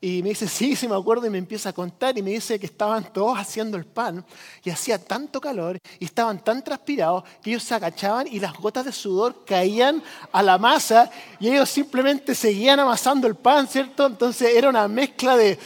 Y 0.01 0.23
me 0.23 0.29
dice, 0.29 0.47
sí, 0.47 0.77
sí 0.77 0.87
me 0.87 0.95
acuerdo, 0.95 1.27
y 1.27 1.31
me 1.31 1.39
empieza 1.39 1.71
a 1.71 1.73
contar 1.73 2.17
y 2.17 2.23
me 2.23 2.31
dice 2.31 2.61
que 2.61 2.67
estaban 2.67 3.13
todos 3.13 3.37
haciendo 3.37 3.77
el 3.77 3.85
pan 3.85 4.25
y 4.63 4.71
hacía 4.71 4.97
tanto 4.97 5.41
calor 5.41 5.79
y 5.99 6.05
estaban 6.05 6.39
tan 6.45 6.63
transpirados 6.63 7.25
que 7.43 7.51
ellos 7.51 7.65
se 7.65 7.75
agachaban 7.75 8.29
y 8.29 8.39
las 8.39 8.55
gotas 8.55 8.85
de 8.85 8.93
sudor 8.93 9.45
caían 9.45 10.01
a 10.31 10.43
la 10.43 10.57
masa 10.57 11.11
y 11.41 11.49
ellos 11.49 11.69
simplemente 11.69 12.37
seguían 12.37 12.79
amasando 12.79 13.27
el 13.27 13.35
pan, 13.35 13.67
¿cierto? 13.67 14.07
Entonces 14.07 14.55
era 14.55 14.69
una 14.69 14.87
mezcla 14.87 15.37
de, 15.37 15.59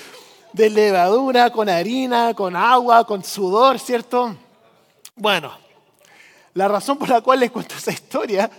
de 0.55 0.71
levadura 0.71 1.51
con 1.51 1.69
harina, 1.69 2.33
con 2.33 2.57
agua, 2.57 3.07
con 3.07 3.23
sudor, 3.23 3.79
¿cierto? 3.79 4.35
Bueno, 5.15 5.53
la 6.55 6.69
razón 6.69 6.97
por 6.97 7.11
la 7.11 7.21
cual 7.21 7.41
les 7.41 7.51
cuento 7.51 7.75
esa 7.75 7.93
historia 7.93 8.51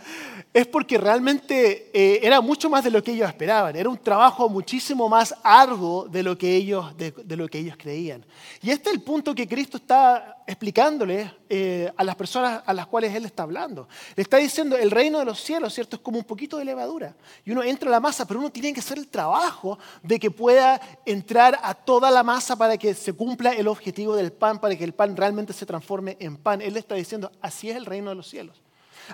es 0.53 0.67
porque 0.67 0.99
realmente 0.99 1.89
eh, 1.93 2.19
era 2.21 2.39
mucho 2.39 2.69
más 2.69 2.83
de 2.83 2.91
lo 2.91 3.03
que 3.03 3.11
ellos 3.11 3.27
esperaban, 3.27 3.75
era 3.75 3.89
un 3.89 3.97
trabajo 3.97 4.47
muchísimo 4.47 5.09
más 5.09 5.33
arduo 5.41 6.07
de 6.07 6.21
lo 6.21 6.37
que 6.37 6.55
ellos, 6.55 6.95
de, 6.95 7.35
lo 7.35 7.47
que 7.47 7.57
ellos 7.57 7.75
creían. 7.75 8.23
Y 8.61 8.69
este 8.69 8.89
es 8.89 8.95
el 8.95 9.01
punto 9.01 9.33
que 9.33 9.47
Cristo 9.47 9.77
está 9.77 10.43
explicándole 10.45 11.31
eh, 11.49 11.91
a 11.97 12.03
las 12.03 12.15
personas 12.15 12.61
a 12.65 12.73
las 12.73 12.85
cuales 12.85 13.15
Él 13.15 13.25
está 13.25 13.43
hablando. 13.43 13.87
Le 14.15 14.21
está 14.21 14.37
diciendo, 14.37 14.77
el 14.77 14.91
reino 14.91 15.17
de 15.17 15.25
los 15.25 15.41
cielos, 15.41 15.73
¿cierto? 15.73 15.95
Es 15.95 16.01
como 16.03 16.19
un 16.19 16.23
poquito 16.23 16.57
de 16.57 16.65
levadura. 16.65 17.15
Y 17.43 17.51
uno 17.51 17.63
entra 17.63 17.89
a 17.89 17.91
la 17.91 17.99
masa, 17.99 18.27
pero 18.27 18.39
uno 18.39 18.51
tiene 18.51 18.73
que 18.73 18.79
hacer 18.79 18.99
el 18.99 19.07
trabajo 19.07 19.79
de 20.03 20.19
que 20.19 20.29
pueda 20.29 20.79
entrar 21.03 21.59
a 21.63 21.73
toda 21.73 22.11
la 22.11 22.21
masa 22.21 22.55
para 22.55 22.77
que 22.77 22.93
se 22.93 23.13
cumpla 23.13 23.53
el 23.53 23.67
objetivo 23.67 24.15
del 24.15 24.31
pan, 24.31 24.59
para 24.59 24.75
que 24.75 24.83
el 24.83 24.93
pan 24.93 25.17
realmente 25.17 25.51
se 25.51 25.65
transforme 25.65 26.15
en 26.19 26.37
pan. 26.37 26.61
Él 26.61 26.73
le 26.73 26.79
está 26.79 26.93
diciendo, 26.93 27.31
así 27.41 27.71
es 27.71 27.75
el 27.75 27.87
reino 27.87 28.11
de 28.11 28.15
los 28.17 28.29
cielos. 28.29 28.61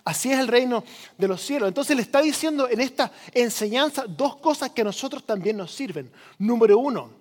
Así 0.03 0.31
es 0.31 0.39
el 0.39 0.47
reino 0.47 0.83
de 1.17 1.27
los 1.27 1.41
cielos. 1.41 1.67
Entonces 1.67 1.95
le 1.95 2.01
está 2.01 2.21
diciendo 2.21 2.69
en 2.69 2.79
esta 2.81 3.11
enseñanza 3.33 4.05
dos 4.07 4.37
cosas 4.37 4.71
que 4.71 4.81
a 4.81 4.85
nosotros 4.85 5.23
también 5.25 5.57
nos 5.57 5.73
sirven. 5.73 6.11
Número 6.37 6.77
uno, 6.77 7.11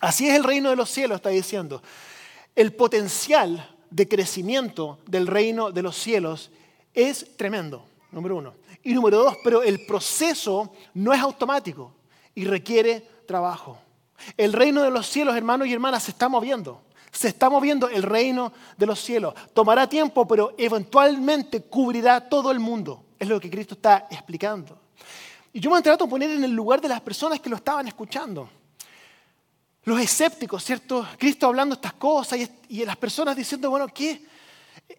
así 0.00 0.28
es 0.28 0.34
el 0.34 0.44
reino 0.44 0.70
de 0.70 0.76
los 0.76 0.90
cielos, 0.90 1.16
está 1.16 1.30
diciendo. 1.30 1.82
El 2.54 2.74
potencial 2.74 3.76
de 3.90 4.08
crecimiento 4.08 4.98
del 5.06 5.26
reino 5.26 5.70
de 5.70 5.82
los 5.82 5.96
cielos 5.96 6.50
es 6.94 7.36
tremendo, 7.36 7.84
número 8.10 8.36
uno. 8.36 8.54
Y 8.82 8.94
número 8.94 9.18
dos, 9.18 9.36
pero 9.44 9.62
el 9.62 9.86
proceso 9.86 10.72
no 10.94 11.12
es 11.12 11.20
automático 11.20 11.92
y 12.34 12.44
requiere 12.44 13.06
trabajo. 13.26 13.78
El 14.36 14.52
reino 14.52 14.82
de 14.82 14.90
los 14.90 15.06
cielos, 15.06 15.36
hermanos 15.36 15.68
y 15.68 15.72
hermanas, 15.72 16.04
se 16.04 16.10
está 16.12 16.28
moviendo. 16.28 16.80
Se 17.12 17.28
está 17.28 17.50
moviendo 17.50 17.88
el 17.88 18.02
reino 18.02 18.52
de 18.78 18.86
los 18.86 18.98
cielos. 18.98 19.34
Tomará 19.52 19.86
tiempo, 19.86 20.26
pero 20.26 20.54
eventualmente 20.56 21.60
cubrirá 21.60 22.26
todo 22.26 22.50
el 22.50 22.58
mundo. 22.58 23.04
Es 23.18 23.28
lo 23.28 23.38
que 23.38 23.50
Cristo 23.50 23.74
está 23.74 24.08
explicando. 24.10 24.78
Y 25.52 25.60
yo 25.60 25.70
me 25.70 25.82
trato 25.82 26.04
de 26.04 26.10
poner 26.10 26.30
en 26.30 26.42
el 26.42 26.52
lugar 26.52 26.80
de 26.80 26.88
las 26.88 27.02
personas 27.02 27.38
que 27.38 27.50
lo 27.50 27.56
estaban 27.56 27.86
escuchando. 27.86 28.48
Los 29.84 30.00
escépticos, 30.00 30.64
¿cierto? 30.64 31.06
Cristo 31.18 31.46
hablando 31.46 31.74
estas 31.74 31.92
cosas 31.92 32.38
y, 32.68 32.84
las 32.84 32.96
personas 32.96 33.36
diciendo, 33.36 33.68
bueno, 33.68 33.88
¿qué? 33.88 34.24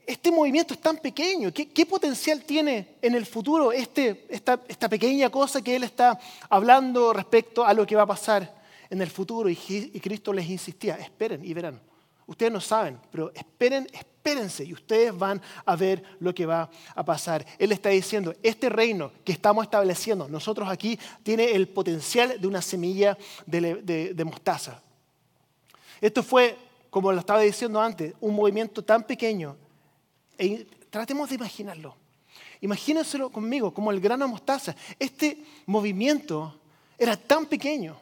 Este 0.06 0.32
movimiento 0.32 0.76
es 0.76 0.82
tan 0.82 0.98
pequeño, 0.98 1.52
¿qué, 1.52 1.86
potencial 1.86 2.44
tiene 2.44 2.98
en 3.02 3.16
el 3.16 3.26
futuro 3.26 3.72
este, 3.72 4.28
esta, 4.30 4.62
esta 4.68 4.88
pequeña 4.88 5.30
cosa 5.30 5.62
que 5.62 5.76
Él 5.76 5.84
está 5.84 6.20
hablando 6.50 7.14
respecto 7.14 7.66
a 7.66 7.74
lo 7.74 7.86
que 7.86 7.96
va 7.96 8.04
a 8.04 8.08
pasar 8.08 8.62
en 8.90 9.02
el 9.02 9.10
futuro? 9.10 9.50
y 9.50 9.56
Cristo 9.56 10.34
les 10.34 10.50
insistía, 10.50 10.96
esperen 10.96 11.44
y 11.44 11.54
verán. 11.54 11.93
Ustedes 12.34 12.52
no 12.52 12.62
saben, 12.62 13.00
pero 13.12 13.32
esperen, 13.36 13.88
espérense 13.94 14.64
y 14.64 14.74
ustedes 14.74 15.16
van 15.16 15.40
a 15.66 15.76
ver 15.76 16.02
lo 16.20 16.34
que 16.34 16.48
va 16.48 16.68
a 16.96 17.06
pasar. 17.06 17.46
Él 17.60 17.72
está 17.72 17.90
diciendo, 17.90 18.34
este 18.42 18.70
reino 18.70 19.12
que 19.24 19.34
estamos 19.34 19.64
estableciendo 19.66 20.28
nosotros 20.28 20.68
aquí 20.68 20.98
tiene 21.22 21.52
el 21.52 21.68
potencial 21.68 22.42
de 22.42 22.48
una 22.48 22.64
semilla 22.64 23.16
de, 23.46 24.24
mostaza. 24.26 24.82
Esto 26.02 26.24
fue, 26.24 26.58
como 26.90 27.12
lo 27.12 27.20
estaba 27.20 27.42
diciendo 27.42 27.80
antes, 27.80 28.16
un 28.20 28.34
movimiento 28.34 28.84
tan 28.84 29.04
pequeño. 29.04 29.56
E 30.36 30.66
tratemos 30.90 31.30
de 31.30 31.36
imaginarlo. 31.36 31.96
Imagínenselo 32.62 33.30
conmigo, 33.30 33.72
como 33.72 33.92
el 33.92 34.02
grano 34.02 34.26
de 34.26 34.32
mostaza. 34.32 34.76
Este 34.98 35.38
movimiento 35.68 36.58
era 36.98 37.16
tan 37.16 37.46
pequeño, 37.46 37.96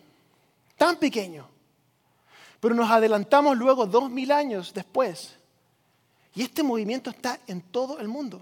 tan 0.77 0.95
pequeño 0.95 1.50
pero 2.61 2.75
nos 2.75 2.89
adelantamos 2.89 3.57
luego 3.57 3.85
dos 3.85 4.09
mil 4.09 4.31
años 4.31 4.71
después. 4.73 5.35
Y 6.33 6.43
este 6.43 6.63
movimiento 6.63 7.09
está 7.09 7.39
en 7.47 7.59
todo 7.59 7.99
el 7.99 8.07
mundo. 8.07 8.41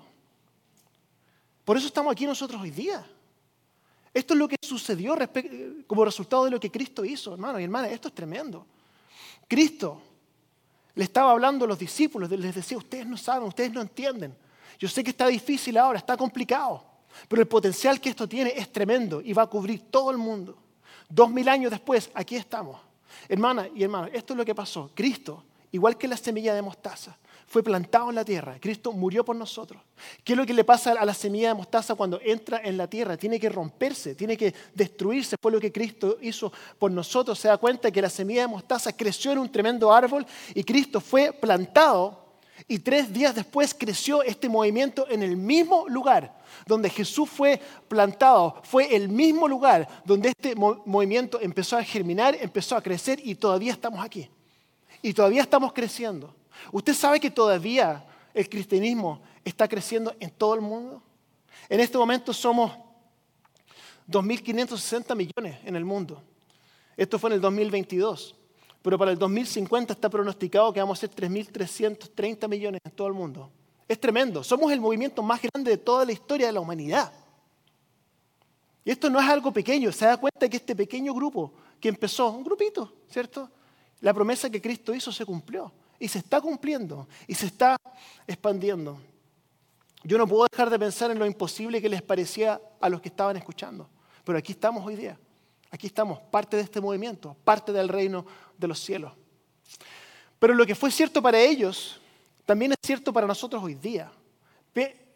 Por 1.66 1.78
eso 1.78 1.88
estamos 1.88 2.12
aquí 2.12 2.28
nosotros 2.28 2.62
hoy 2.62 2.70
día. 2.70 3.04
Esto 4.14 4.34
es 4.34 4.38
lo 4.40 4.48
que 4.48 4.58
sucedió 4.62 5.16
como 5.88 6.04
resultado 6.04 6.46
de 6.46 6.52
lo 6.52 6.60
que 6.60 6.70
Cristo 6.70 7.06
hizo, 7.06 7.34
hermano 7.34 7.60
y 7.60 7.64
hermanas. 7.64 7.92
Esto 7.92 8.10
es 8.10 8.14
tremendo. 8.14 8.66
Cristo 9.48 10.02
le 10.96 11.06
estaba 11.06 11.32
hablando 11.32 11.64
a 11.64 11.68
los 11.70 11.80
discípulos, 11.80 12.30
les 12.30 12.54
decía, 12.54 12.78
ustedes 12.78 13.08
no 13.08 13.16
saben, 13.16 13.48
ustedes 13.48 13.72
no 13.72 13.82
entienden. 13.82 14.36
Yo 14.78 14.90
sé 14.90 15.02
que 15.02 15.12
está 15.12 15.28
difícil 15.28 15.78
ahora, 15.78 15.98
está 15.98 16.18
complicado, 16.18 16.84
pero 17.30 17.42
el 17.42 17.48
potencial 17.48 18.02
que 18.02 18.10
esto 18.10 18.28
tiene 18.28 18.54
es 18.54 18.70
tremendo 18.72 19.22
y 19.22 19.32
va 19.32 19.44
a 19.44 19.48
cubrir 19.48 19.90
todo 19.90 20.12
el 20.12 20.18
mundo. 20.18 20.58
Dos 21.08 21.30
mil 21.32 21.48
años 21.48 21.72
después, 21.72 22.12
aquí 22.14 22.36
estamos. 22.36 22.89
Hermana 23.28 23.68
y 23.74 23.84
hermanos, 23.84 24.10
esto 24.14 24.34
es 24.34 24.38
lo 24.38 24.46
que 24.46 24.56
pasó. 24.56 24.92
Cristo, 24.94 25.44
igual 25.72 25.98
que 25.98 26.08
la 26.08 26.18
semilla 26.18 26.54
de 26.54 26.62
mostaza, 26.62 27.18
fue 27.50 27.64
plantado 27.64 28.10
en 28.10 28.16
la 28.16 28.24
tierra. 28.24 28.58
Cristo 28.60 28.92
murió 28.92 29.26
por 29.26 29.36
nosotros. 29.36 29.82
¿Qué 30.24 30.34
es 30.34 30.38
lo 30.38 30.46
que 30.46 30.54
le 30.54 30.64
pasa 30.64 30.92
a 30.92 31.04
la 31.04 31.16
semilla 31.16 31.50
de 31.50 31.56
mostaza 31.56 31.96
cuando 31.96 32.20
entra 32.24 32.62
en 32.64 32.78
la 32.78 32.88
tierra? 32.88 33.18
Tiene 33.18 33.40
que 33.40 33.50
romperse, 33.50 34.14
tiene 34.14 34.38
que 34.38 34.54
destruirse. 34.76 35.36
Fue 35.42 35.52
lo 35.52 35.60
que 35.60 35.72
Cristo 35.72 36.18
hizo 36.22 36.54
por 36.78 36.92
nosotros. 36.92 37.40
Se 37.40 37.48
da 37.48 37.58
cuenta 37.58 37.90
que 37.90 38.04
la 38.04 38.10
semilla 38.10 38.42
de 38.42 38.50
mostaza 38.50 38.96
creció 38.96 39.32
en 39.32 39.40
un 39.40 39.52
tremendo 39.52 39.92
árbol 39.92 40.28
y 40.54 40.64
Cristo 40.64 41.02
fue 41.02 41.34
plantado 41.34 42.29
y 42.68 42.80
tres 42.80 43.12
días 43.12 43.36
después 43.36 43.74
creció 43.74 44.22
este 44.24 44.50
movimiento 44.50 45.08
en 45.10 45.24
el 45.24 45.38
mismo 45.38 45.88
lugar 45.88 46.40
donde 46.66 46.90
Jesús 46.90 47.30
fue 47.30 47.60
plantado. 47.88 48.62
Fue 48.64 48.96
el 48.96 49.10
mismo 49.10 49.48
lugar 49.48 49.88
donde 50.06 50.30
este 50.30 50.56
movimiento 50.56 51.40
empezó 51.42 51.78
a 51.78 51.84
germinar, 51.84 52.38
empezó 52.40 52.76
a 52.76 52.82
crecer 52.82 53.20
y 53.24 53.36
todavía 53.36 53.74
estamos 53.74 54.04
aquí. 54.04 54.30
Y 55.02 55.14
todavía 55.14 55.42
estamos 55.42 55.74
creciendo. 55.74 56.36
¿Usted 56.72 56.94
sabe 56.94 57.20
que 57.20 57.32
todavía 57.32 58.06
el 58.34 58.50
cristianismo 58.50 59.22
está 59.46 59.68
creciendo 59.68 60.14
en 60.20 60.30
todo 60.30 60.56
el 60.56 60.62
mundo? 60.62 61.02
En 61.70 61.80
este 61.80 61.98
momento 61.98 62.34
somos 62.34 62.72
2.560 64.10 65.16
millones 65.16 65.60
en 65.64 65.76
el 65.76 65.86
mundo. 65.86 66.22
Esto 66.98 67.18
fue 67.18 67.30
en 67.30 67.36
el 67.36 67.42
2022. 67.42 68.36
Pero 68.82 68.98
para 68.98 69.12
el 69.12 69.18
2050 69.18 69.94
está 69.94 70.10
pronosticado 70.10 70.72
que 70.72 70.80
vamos 70.80 70.98
a 70.98 71.02
ser 71.02 71.12
3.330 71.12 72.48
millones 72.48 72.82
en 72.84 72.92
todo 72.92 73.08
el 73.08 73.14
mundo. 73.14 73.52
Es 73.88 74.00
tremendo. 74.00 74.44
Somos 74.44 74.72
el 74.72 74.80
movimiento 74.80 75.22
más 75.22 75.42
grande 75.42 75.72
de 75.72 75.78
toda 75.78 76.06
la 76.06 76.12
historia 76.12 76.48
de 76.48 76.54
la 76.54 76.60
humanidad. 76.60 77.12
Y 78.86 78.92
esto 78.92 79.10
no 79.10 79.20
es 79.20 79.28
algo 79.28 79.52
pequeño. 79.52 79.92
Se 79.92 80.06
da 80.06 80.18
cuenta 80.18 80.48
que 80.48 80.58
este 80.58 80.76
pequeño 80.76 81.14
grupo 81.14 81.54
que 81.80 81.90
empezó, 81.90 82.30
un 82.30 82.44
grupito, 82.44 82.94
¿cierto? 83.10 83.50
La 84.02 84.14
promesa 84.14 84.50
que 84.50 84.62
Cristo 84.62 84.94
hizo 84.94 85.12
se 85.12 85.26
cumplió 85.26 85.72
y 86.00 86.08
se 86.08 86.20
está 86.20 86.40
cumpliendo 86.40 87.08
y 87.28 87.36
se 87.36 87.48
está 87.48 87.76
expandiendo. 88.26 89.00
Yo 90.04 90.18
no 90.18 90.26
puedo 90.28 90.48
dejar 90.50 90.70
de 90.70 90.80
pensar 90.80 91.12
en 91.12 91.20
lo 91.20 91.26
imposible 91.26 91.82
que 91.82 91.90
les 91.90 92.02
parecía 92.02 92.62
a 92.80 92.90
los 92.90 93.02
que 93.02 93.10
estaban 93.10 93.36
escuchando, 93.36 93.90
pero 94.24 94.38
aquí 94.38 94.54
estamos 94.54 94.86
hoy 94.86 94.96
día. 94.96 95.20
Aquí 95.72 95.86
estamos, 95.88 96.20
parte 96.32 96.58
de 96.58 96.64
este 96.64 96.82
movimiento, 96.82 97.36
parte 97.44 97.72
del 97.72 97.90
reino 97.90 98.26
de 98.60 98.68
los 98.68 98.80
cielos. 98.80 99.14
Pero 100.38 100.54
lo 100.54 100.66
que 100.66 100.76
fue 100.76 100.92
cierto 100.92 101.22
para 101.22 101.40
ellos 101.40 102.00
también 102.46 102.74
es 102.74 102.78
cierto 102.84 103.12
para 103.12 103.26
nosotros 103.26 103.64
hoy 103.64 103.76
día. 103.76 104.12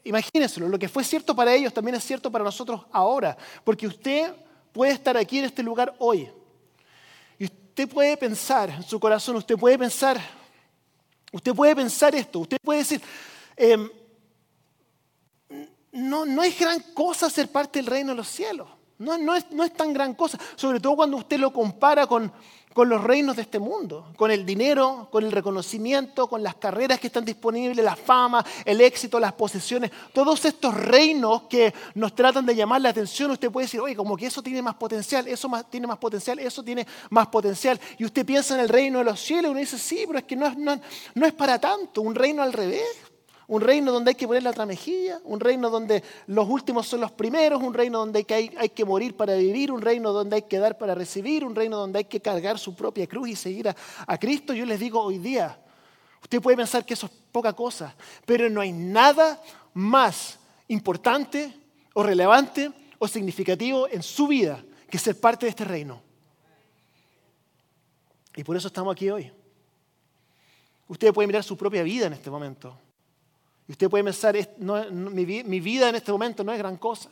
Imagínenselo, 0.05 0.67
lo 0.67 0.77
que 0.77 0.89
fue 0.89 1.03
cierto 1.03 1.33
para 1.33 1.53
ellos 1.53 1.73
también 1.73 1.95
es 1.95 2.03
cierto 2.03 2.29
para 2.29 2.43
nosotros 2.43 2.81
ahora, 2.91 3.37
porque 3.63 3.87
usted 3.87 4.33
puede 4.73 4.91
estar 4.91 5.15
aquí 5.15 5.39
en 5.39 5.45
este 5.45 5.63
lugar 5.63 5.95
hoy. 5.99 6.29
Y 7.39 7.45
usted 7.45 7.87
puede 7.87 8.17
pensar 8.17 8.69
en 8.69 8.83
su 8.83 8.99
corazón, 8.99 9.37
usted 9.37 9.55
puede 9.57 9.77
pensar, 9.77 10.19
Usted 11.33 11.55
puede 11.55 11.75
pensar 11.75 12.13
esto, 12.13 12.39
usted 12.39 12.57
puede 12.63 12.79
decir, 12.79 13.01
em, 13.57 13.89
no, 15.91 16.27
no 16.27 16.43
es 16.43 16.59
gran 16.59 16.79
cosa 16.93 17.27
ser 17.27 17.51
parte 17.51 17.79
del 17.79 17.87
reino 17.87 18.11
de 18.11 18.17
los 18.17 18.27
cielos. 18.27 18.69
No, 19.03 19.17
no, 19.17 19.35
es, 19.35 19.51
no 19.51 19.63
es 19.63 19.73
tan 19.73 19.93
gran 19.93 20.13
cosa, 20.13 20.39
sobre 20.55 20.79
todo 20.79 20.95
cuando 20.95 21.17
usted 21.17 21.37
lo 21.37 21.51
compara 21.51 22.07
con, 22.07 22.31
con 22.73 22.89
los 22.89 23.03
reinos 23.03 23.35
de 23.35 23.43
este 23.43 23.59
mundo, 23.59 24.11
con 24.15 24.31
el 24.31 24.45
dinero, 24.45 25.07
con 25.11 25.23
el 25.23 25.31
reconocimiento, 25.31 26.27
con 26.27 26.41
las 26.41 26.55
carreras 26.55 26.99
que 26.99 27.07
están 27.07 27.23
disponibles, 27.23 27.83
la 27.83 27.95
fama, 27.95 28.43
el 28.65 28.81
éxito, 28.81 29.19
las 29.19 29.33
posesiones, 29.33 29.91
todos 30.11 30.43
estos 30.45 30.73
reinos 30.73 31.43
que 31.43 31.73
nos 31.93 32.15
tratan 32.15 32.45
de 32.45 32.55
llamar 32.55 32.81
la 32.81 32.89
atención, 32.89 33.31
usted 33.31 33.51
puede 33.51 33.65
decir, 33.65 33.79
oye, 33.79 33.95
como 33.95 34.17
que 34.17 34.25
eso 34.25 34.41
tiene 34.41 34.61
más 34.61 34.75
potencial, 34.75 35.27
eso 35.27 35.47
más, 35.47 35.69
tiene 35.69 35.87
más 35.87 35.97
potencial, 35.97 36.39
eso 36.39 36.63
tiene 36.63 36.85
más 37.09 37.27
potencial. 37.27 37.79
Y 37.97 38.05
usted 38.05 38.25
piensa 38.25 38.55
en 38.55 38.61
el 38.61 38.69
reino 38.69 38.99
de 38.99 39.05
los 39.05 39.19
cielos 39.19 39.49
y 39.49 39.51
uno 39.51 39.59
dice, 39.59 39.77
sí, 39.77 40.03
pero 40.07 40.19
es 40.19 40.25
que 40.25 40.35
no 40.35 40.53
no, 40.55 40.79
no 41.15 41.25
es 41.25 41.33
para 41.33 41.59
tanto, 41.59 42.01
un 42.01 42.15
reino 42.15 42.41
al 42.41 42.53
revés. 42.53 43.12
Un 43.47 43.61
reino 43.61 43.91
donde 43.91 44.11
hay 44.11 44.15
que 44.15 44.25
poner 44.25 44.43
la 44.43 44.51
otra 44.51 44.65
mejilla, 44.65 45.19
un 45.25 45.39
reino 45.39 45.69
donde 45.69 46.03
los 46.27 46.47
últimos 46.47 46.87
son 46.87 47.01
los 47.01 47.11
primeros, 47.11 47.61
un 47.61 47.73
reino 47.73 47.99
donde 47.99 48.25
hay, 48.29 48.69
que 48.69 48.85
morir 48.85 49.15
para 49.15 49.35
vivir, 49.35 49.71
un 49.71 49.81
reino 49.81 50.13
donde 50.13 50.37
hay 50.37 50.41
que 50.43 50.59
dar 50.59 50.77
para 50.77 50.95
recibir, 50.95 51.43
un 51.43 51.53
reino 51.53 51.77
donde 51.77 51.99
hay 51.99 52.05
que 52.05 52.21
cargar 52.21 52.57
su 52.57 52.75
propia 52.75 53.05
cruz 53.07 53.29
y 53.29 53.35
seguir 53.35 53.67
a, 53.67 54.17
Cristo. 54.17 54.53
Yo 54.53 54.65
les 54.65 54.79
digo 54.79 55.01
hoy 55.01 55.17
día, 55.17 55.59
usted 56.21 56.41
puede 56.41 56.57
pensar 56.57 56.85
que 56.85 56.93
eso 56.93 57.07
es 57.07 57.11
poca 57.31 57.53
cosa, 57.53 57.95
pero 58.25 58.49
no 58.49 58.61
hay 58.61 58.71
nada 58.71 59.41
más 59.73 60.39
importante 60.69 61.53
o 61.93 62.03
relevante 62.03 62.71
o 62.97 63.07
significativo 63.07 63.87
en 63.89 64.01
su 64.01 64.27
vida 64.27 64.63
que 64.89 64.97
ser 64.97 65.19
parte 65.19 65.45
de 65.45 65.49
este 65.49 65.65
reino. 65.65 66.01
Y 68.35 68.43
por 68.43 68.55
eso 68.55 68.67
estamos 68.67 68.93
aquí 68.93 69.09
hoy. 69.09 69.31
Usted 70.87 71.13
puede 71.13 71.27
mirar 71.27 71.43
su 71.43 71.57
propia 71.57 71.83
vida 71.83 72.07
en 72.07 72.13
este 72.13 72.29
momento. 72.29 72.77
Y 73.67 73.71
usted 73.71 73.89
puede 73.89 74.03
pensar, 74.03 74.35
mi, 74.91 75.59
vida 75.59 75.89
en 75.89 75.95
este 75.95 76.11
momento 76.11 76.43
no 76.43 76.51
es 76.51 76.57
gran 76.57 76.77
cosa. 76.77 77.09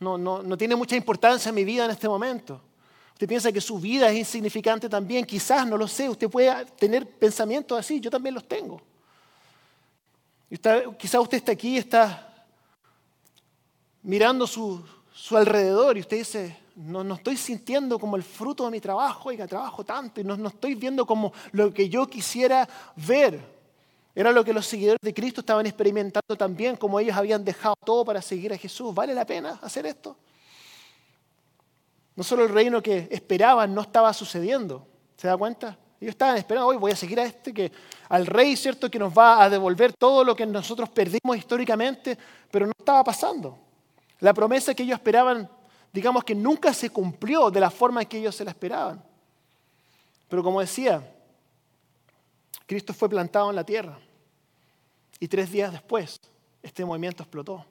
No, 0.00 0.18
no, 0.18 0.56
tiene 0.58 0.76
mucha 0.76 0.96
importancia 0.96 1.52
mi 1.52 1.64
vida 1.64 1.84
en 1.84 1.92
este 1.92 2.08
momento. 2.08 2.60
Usted 3.12 3.28
piensa 3.28 3.52
que 3.52 3.60
su 3.60 3.78
vida 3.78 4.10
es 4.10 4.18
insignificante 4.18 4.88
también, 4.88 5.24
quizás, 5.24 5.66
no 5.66 5.76
lo 5.76 5.86
sé, 5.86 6.08
usted 6.08 6.28
puede 6.28 6.66
tener 6.78 7.06
pensamientos 7.06 7.78
así, 7.78 8.00
yo 8.00 8.10
también 8.10 8.34
los 8.34 8.46
tengo. 8.46 8.82
Y 10.50 10.58
quizás 10.98 11.20
usted 11.20 11.38
está 11.38 11.52
aquí 11.52 11.76
y 11.76 11.78
está 11.78 12.46
mirando 14.02 14.46
su, 14.46 14.84
alrededor 15.30 15.96
y 15.96 16.00
usted 16.00 16.18
dice, 16.18 16.58
no, 16.74 17.04
no, 17.04 17.14
estoy 17.14 17.36
sintiendo 17.36 17.98
como 17.98 18.16
el 18.16 18.22
fruto 18.22 18.64
de 18.64 18.70
mi 18.70 18.80
trabajo, 18.80 19.28
oiga, 19.28 19.46
trabajo 19.46 19.84
tanto 19.84 20.20
y 20.20 20.24
no, 20.24 20.36
no 20.36 20.48
estoy 20.48 20.74
viendo 20.74 21.06
como 21.06 21.32
lo 21.52 21.72
que 21.72 21.88
yo 21.88 22.06
quisiera 22.06 22.68
ver. 22.96 23.51
Era 24.14 24.30
lo 24.30 24.44
que 24.44 24.52
los 24.52 24.66
seguidores 24.66 25.00
de 25.00 25.14
Cristo 25.14 25.40
estaban 25.40 25.66
experimentando 25.66 26.36
también, 26.36 26.76
como 26.76 27.00
ellos 27.00 27.16
habían 27.16 27.44
dejado 27.44 27.74
todo 27.84 28.04
para 28.04 28.20
seguir 28.20 28.52
a 28.52 28.58
Jesús. 28.58 28.94
¿Vale 28.94 29.14
la 29.14 29.24
pena 29.24 29.58
hacer 29.62 29.86
esto? 29.86 30.16
No 32.14 32.22
solo 32.22 32.44
el 32.44 32.50
reino 32.50 32.82
que 32.82 33.08
esperaban 33.10 33.74
no 33.74 33.80
estaba 33.80 34.12
sucediendo. 34.12 34.86
¿Se 35.16 35.28
da 35.28 35.36
cuenta? 35.36 35.78
Ellos 35.98 36.12
estaban 36.12 36.36
esperando, 36.36 36.66
hoy 36.66 36.76
voy 36.76 36.92
a 36.92 36.96
seguir 36.96 37.20
a 37.20 37.24
este, 37.24 37.54
que, 37.54 37.70
al 38.08 38.26
rey, 38.26 38.56
¿cierto? 38.56 38.90
Que 38.90 38.98
nos 38.98 39.16
va 39.16 39.42
a 39.42 39.48
devolver 39.48 39.92
todo 39.94 40.24
lo 40.24 40.34
que 40.34 40.44
nosotros 40.44 40.88
perdimos 40.90 41.36
históricamente, 41.36 42.18
pero 42.50 42.66
no 42.66 42.72
estaba 42.76 43.04
pasando. 43.04 43.56
La 44.18 44.34
promesa 44.34 44.74
que 44.74 44.82
ellos 44.82 44.98
esperaban, 44.98 45.48
digamos 45.92 46.24
que 46.24 46.34
nunca 46.34 46.74
se 46.74 46.90
cumplió 46.90 47.50
de 47.50 47.60
la 47.60 47.70
forma 47.70 48.02
en 48.02 48.08
que 48.08 48.18
ellos 48.18 48.34
se 48.34 48.44
la 48.44 48.50
esperaban. 48.50 49.02
Pero 50.28 50.42
como 50.42 50.60
decía, 50.60 51.08
Cristo 52.72 52.94
fue 52.94 53.10
plantado 53.10 53.50
en 53.50 53.56
la 53.56 53.64
tierra 53.64 53.98
y 55.20 55.28
tres 55.28 55.52
días 55.52 55.70
después 55.70 56.18
este 56.62 56.86
movimiento 56.86 57.22
explotó. 57.22 57.66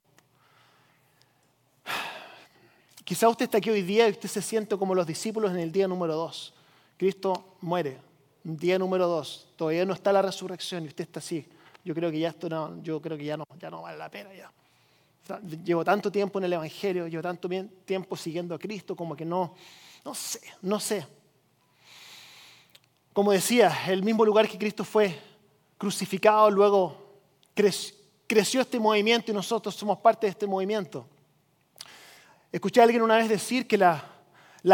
Quizá 3.04 3.28
usted 3.28 3.46
está 3.46 3.58
aquí 3.58 3.72
hoy 3.72 3.82
día 3.82 4.08
y 4.08 4.12
usted 4.12 4.30
se 4.30 4.44
siente 4.44 4.78
como 4.78 4.94
los 4.94 5.08
discípulos 5.08 5.50
en 5.54 5.58
el 5.58 5.72
día 5.72 5.88
número 5.88 6.14
dos. 6.14 6.54
Cristo 6.98 7.56
muere, 7.62 7.98
día 8.44 8.78
número 8.78 9.08
dos. 9.08 9.48
Todavía 9.56 9.86
no 9.86 9.94
está 9.94 10.14
la 10.14 10.22
resurrección 10.22 10.84
y 10.84 10.90
usted 10.90 11.06
está 11.06 11.20
así. 11.20 11.48
Yo 11.84 11.96
creo 11.96 12.12
que 12.12 12.20
ya 12.20 12.30
esto 12.30 12.48
no, 12.48 12.80
yo 12.84 13.02
creo 13.02 13.18
que 13.18 13.26
ya 13.26 13.38
no, 13.38 13.46
ya 13.60 13.72
no 13.72 13.82
vale 13.82 13.98
la 13.98 14.12
pena 14.12 14.30
ya. 14.36 14.52
llevo 15.66 15.84
tanto 15.84 16.12
tiempo 16.12 16.38
en 16.38 16.46
el 16.46 16.54
Evangelio, 16.54 17.08
llevo 17.08 17.24
tanto 17.24 17.50
tiempo 17.86 18.16
siguiendo 18.16 18.54
a 18.54 18.60
Cristo, 18.60 18.96
como 18.96 19.16
que 19.16 19.26
no, 19.26 19.56
no 20.06 20.14
sé, 20.14 20.42
no 20.62 20.80
sé. 20.80 21.08
Como 23.14 23.32
decía, 23.32 23.72
el 23.88 24.04
mismo 24.04 24.24
lugar 24.24 24.48
que 24.48 24.58
Cristo 24.58 24.84
fue 24.86 25.20
crucificado, 25.78 26.50
luego 26.50 26.98
creció 28.28 28.62
este 28.62 28.80
movimiento 28.80 29.32
y 29.32 29.36
nosotros 29.36 29.76
somos 29.76 29.98
parte 30.00 30.28
de 30.28 30.32
este 30.32 30.48
movimiento. 30.48 31.06
Escuché 32.52 32.80
a 32.80 32.84
alguien 32.84 33.02
una 33.02 33.18
vez 33.18 33.28
decir 33.28 33.68
que 33.68 33.78
la, 33.78 34.04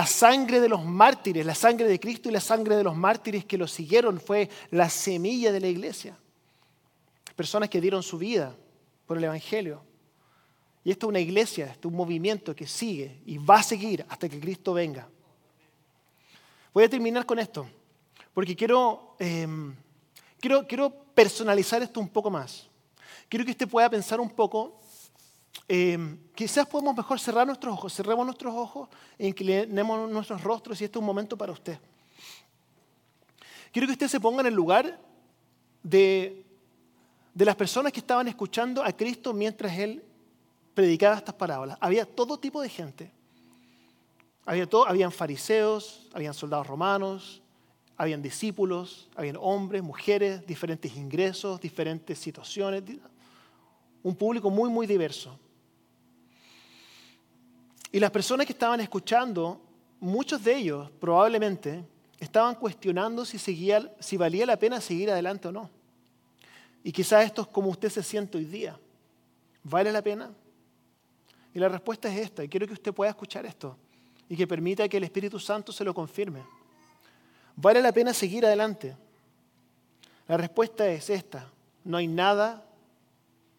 sangre 0.06 0.60
de 0.60 0.69
los 0.69 0.84
mártires, 0.84 1.45
la 1.45 1.56
sangre 1.56 1.88
de 1.88 2.00
Cristo 2.00 2.30
y 2.30 2.32
la 2.32 2.39
sangre 2.39 2.76
de 2.76 2.84
los 2.84 2.95
mártires 2.95 3.45
que 3.45 3.58
lo 3.58 3.67
siguieron 3.67 4.19
fue 4.19 4.50
la 4.69 4.89
semilla 4.89 5.52
de 5.52 5.60
la 5.60 5.67
iglesia. 5.67 6.15
Personas 7.36 7.69
que 7.69 7.82
dieron 7.82 8.04
su 8.04 8.17
vida 8.17 8.56
por 9.06 9.17
el 9.17 9.23
Evangelio. 9.23 9.82
Y 10.84 10.91
esto 10.91 11.08
es 11.08 11.10
una 11.10 11.19
iglesia, 11.19 11.65
esto 11.65 11.88
es 11.88 11.91
un 11.91 11.97
movimiento 11.97 12.56
que 12.56 12.67
sigue 12.67 13.21
y 13.26 13.38
va 13.38 13.58
a 13.58 13.63
seguir 13.63 14.06
hasta 14.08 14.30
que 14.30 14.39
Cristo 14.39 14.73
venga. 14.73 15.08
Voy 16.73 16.84
a 16.84 16.89
terminar 16.89 17.26
con 17.26 17.39
esto. 17.39 17.67
Porque 18.38 18.56
quiero, 18.56 19.15
em, 19.17 19.76
quiero, 20.39 20.67
quiero 20.67 20.91
personalizar 20.91 21.82
esto 21.82 22.00
un 22.00 22.08
poco 22.08 22.30
más. 22.30 22.67
Quiero 23.28 23.43
que 23.43 23.50
usted 23.50 23.67
pueda 23.67 23.89
pensar 23.89 24.21
un 24.21 24.30
poco, 24.30 24.80
eh, 25.67 25.97
quizás 26.36 26.67
podemos 26.67 26.95
mejor 26.95 27.19
cerrar 27.19 27.47
nuestros 27.47 27.73
ojos, 27.73 27.95
cerremos 27.95 28.23
nuestros 28.28 28.54
ojos 28.54 28.89
e 29.17 29.28
inclinemos 29.28 30.08
nuestros 30.12 30.43
rostros 30.43 30.80
y 30.80 30.84
este 30.84 31.00
es 31.00 31.02
un 31.02 31.08
momento 31.08 31.36
para 31.36 31.52
usted. 31.52 31.80
Quiero 33.71 33.88
que 33.88 33.93
usted 33.93 34.08
se 34.08 34.19
ponga 34.19 34.41
en 34.41 34.45
el 34.45 34.54
lugar 34.54 35.02
de, 35.82 36.45
de 37.34 37.43
las 37.43 37.56
personas 37.56 37.91
que 37.91 38.02
estaban 38.02 38.28
escuchando 38.28 38.84
a 38.84 38.91
Cristo 38.91 39.34
mientras 39.34 39.76
Él 39.80 40.04
predicaba 40.76 41.15
estas 41.15 41.34
parábolas. 41.34 41.76
Había 41.82 42.06
todo 42.06 42.38
tipo 42.38 42.62
de 42.62 42.69
gente. 42.69 43.12
Había 44.45 44.69
todo, 44.69 44.88
habían 44.88 45.12
fariseos, 45.12 46.08
habían 46.13 46.36
soldados 46.36 46.67
romanos, 46.67 47.41
habían 47.97 48.21
discípulos, 48.21 49.10
habían 49.15 49.38
hombres, 49.39 49.81
mujeres, 49.81 50.45
diferentes 50.45 50.95
ingresos, 50.95 51.60
diferentes 51.60 52.19
situaciones, 52.19 52.83
un 54.03 54.15
público 54.15 54.49
muy, 54.49 54.69
muy 54.69 54.86
diverso. 54.86 55.38
Y 57.91 57.99
las 57.99 58.12
personas 58.12 58.45
que 58.45 58.53
estaban 58.53 58.79
escuchando, 58.79 59.60
muchos 59.99 60.43
de 60.43 60.55
ellos 60.55 60.91
probablemente 60.99 61.83
estaban 62.19 62.55
cuestionando 62.55 63.25
si, 63.25 63.39
seguía, 63.39 63.91
si 63.99 64.15
valía 64.15 64.45
la 64.45 64.57
pena 64.57 64.79
seguir 64.79 65.10
adelante 65.10 65.47
o 65.47 65.51
no. 65.51 65.69
Y 66.83 66.91
quizás 66.91 67.25
esto 67.25 67.41
es 67.41 67.47
como 67.47 67.69
usted 67.69 67.89
se 67.89 68.03
siente 68.03 68.38
hoy 68.38 68.45
día. 68.45 68.79
¿Vale 69.63 69.91
la 69.91 70.01
pena? 70.01 70.31
Y 71.53 71.60
la 71.60 71.69
respuesta 71.69 72.13
es 72.13 72.19
esta, 72.19 72.43
y 72.43 72.47
quiero 72.47 72.67
que 72.67 72.73
usted 72.73 72.93
pueda 72.93 73.10
escuchar 73.10 73.45
esto 73.45 73.75
y 74.29 74.36
que 74.36 74.45
permita 74.45 74.88
que 74.88 74.97
el 74.97 75.03
Espíritu 75.03 75.39
Santo 75.39 75.71
se 75.71 75.83
lo 75.83 75.93
confirme. 75.93 76.43
¿Vale 77.58 77.82
la 77.82 77.91
pena 77.91 78.13
seguir 78.13 78.46
adelante? 78.46 78.96
La 80.28 80.38
respuesta 80.38 80.88
es 80.88 81.10
esta. 81.10 81.52
No 81.84 81.98
hay 81.98 82.08
nada 82.08 82.63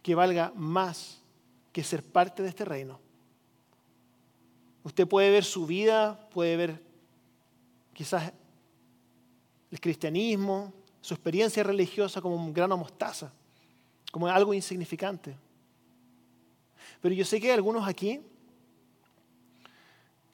que 0.03 0.15
valga 0.15 0.53
más 0.55 1.21
que 1.73 1.83
ser 1.83 2.05
parte 2.05 2.45
de 2.45 2.49
este 2.49 2.65
reino. 2.65 3.01
Usted 4.85 5.07
puede 5.07 5.31
ver 5.31 5.45
su 5.45 5.67
vida, 5.67 6.29
puede 6.31 6.57
ver 6.57 6.83
quizás 7.93 8.33
el 9.71 9.81
cristianismo, 9.81 10.73
su 11.01 11.15
experiencia 11.15 11.65
religiosa 11.65 12.21
como 12.21 12.37
un 12.37 12.53
grano 12.53 12.77
mostaza, 12.77 13.33
como 14.13 14.29
algo 14.29 14.55
insignificante. 14.55 15.37
Pero 17.03 17.15
yo 17.17 17.25
sé 17.25 17.41
que 17.41 17.49
hay 17.49 17.55
algunos 17.55 17.87
aquí 17.87 18.21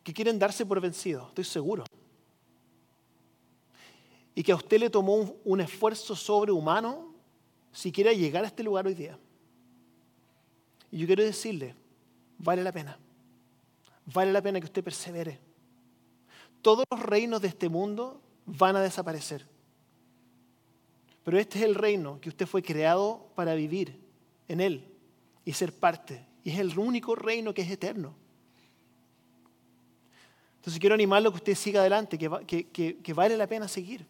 que 0.03 0.13
quieren 0.13 0.39
darse 0.39 0.67
por 0.67 0.83
vencidos, 0.83 1.29
estoy 1.29 1.45
seguro. 1.45 1.85
Y 4.35 4.43
que 4.43 4.53
a 4.53 4.57
usted 4.57 4.79
le 4.79 4.91
tomó 4.91 5.37
un, 5.45 5.61
esfuerzo 5.61 6.17
sobrehumano 6.17 7.15
si 7.73 7.93
quiere 7.93 8.17
llegar 8.17 8.45
a 8.45 8.49
este 8.49 8.63
lugar 8.63 8.87
hoy 8.87 8.95
día. 8.95 9.19
Y 10.91 10.99
yo 10.99 11.07
quiero 11.07 11.23
decirle, 11.23 11.75
vale 12.39 12.63
la 12.63 12.73
pena. 12.73 12.99
Vale 14.07 14.33
la 14.33 14.43
pena 14.43 14.61
que 14.61 14.67
usted 14.67 14.85
persevere. 14.85 15.39
Todos 16.63 16.85
los 16.91 17.01
reinos 17.01 17.41
de 17.41 17.49
este 17.49 17.69
mundo 17.69 18.21
van 18.47 18.77
a 18.77 18.81
desaparecer. 18.81 19.47
Pero 21.25 21.39
este 21.39 21.59
es 21.59 21.65
el 21.65 21.75
reino 21.75 22.21
que 22.21 22.29
usted 22.29 22.47
fue 22.47 22.63
creado 22.63 23.27
para 23.35 23.55
vivir 23.55 23.99
en 24.49 24.61
él 24.61 24.85
y 25.45 25.53
ser 25.53 25.73
parte. 25.73 26.25
Y 26.45 26.51
es 26.51 26.59
el 26.59 26.79
único 26.79 27.15
reino 27.15 27.55
que 27.55 27.63
es 27.63 27.71
eterno. 27.71 28.15
Entonces 30.57 30.81
quiero 30.81 30.95
animarlo 30.95 31.29
a 31.29 31.33
que 31.33 31.37
usted 31.37 31.55
siga 31.55 31.81
adelante, 31.81 32.17
que, 32.17 33.13
vale 33.15 33.37
la 33.37 33.47
pena 33.47 33.69
seguir. 33.69 34.07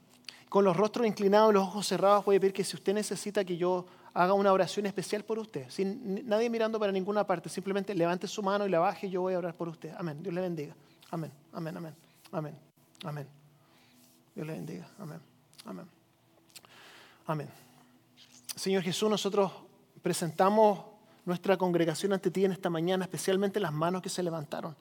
Con 0.55 0.65
los 0.65 0.77
rostros 0.77 1.05
inclinados 1.05 1.53
los 1.53 1.65
ojos 1.65 1.85
cerrados 1.85 2.25
voy 2.25 2.37
a 2.37 2.41
pedir 2.41 2.53
que 2.53 2.63
si 2.63 2.77
usted 2.77 2.95
necesita 2.95 3.45
que 3.45 3.57
yo 3.57 3.87
haga 4.13 4.35
una 4.35 4.53
oración 4.53 4.87
especial 4.87 5.25
por 5.25 5.37
usted, 5.41 5.69
sin 5.69 6.29
nadie 6.29 6.49
mirando 6.49 6.79
para 6.79 6.93
ninguna 6.93 7.27
parte, 7.27 7.49
simplemente 7.49 7.93
levante 7.93 8.29
su 8.29 8.41
mano 8.41 8.65
y 8.65 8.71
la 8.71 8.79
baje 8.79 9.09
y 9.09 9.11
yo 9.11 9.23
voy 9.23 9.35
a 9.35 9.39
orar 9.39 9.57
por 9.57 9.69
usted. 9.69 9.93
Amén. 9.99 10.23
Dios 10.23 10.33
le 10.33 10.41
bendiga. 10.41 10.77
Amén. 11.11 11.33
Amén. 11.53 11.77
Amén. 11.77 11.95
Amén. 12.31 12.55
Amén. 13.03 13.27
Dios 14.33 14.47
le 14.47 14.53
bendiga. 14.53 14.89
Amén. 15.01 15.21
Amén. 15.65 15.87
Amén. 17.27 17.49
Señor 18.55 18.85
Jesús, 18.85 19.11
nosotros 19.11 19.51
presentamos 20.03 20.85
nuestra 21.25 21.57
congregación 21.57 22.13
ante 22.13 22.31
ti 22.31 22.45
en 22.45 22.53
esta 22.53 22.71
mañana, 22.71 23.07
especialmente 23.07 23.59
las 23.59 23.73
manos 23.73 24.03
que 24.03 24.09
se 24.09 24.23
levantaron. 24.23 24.77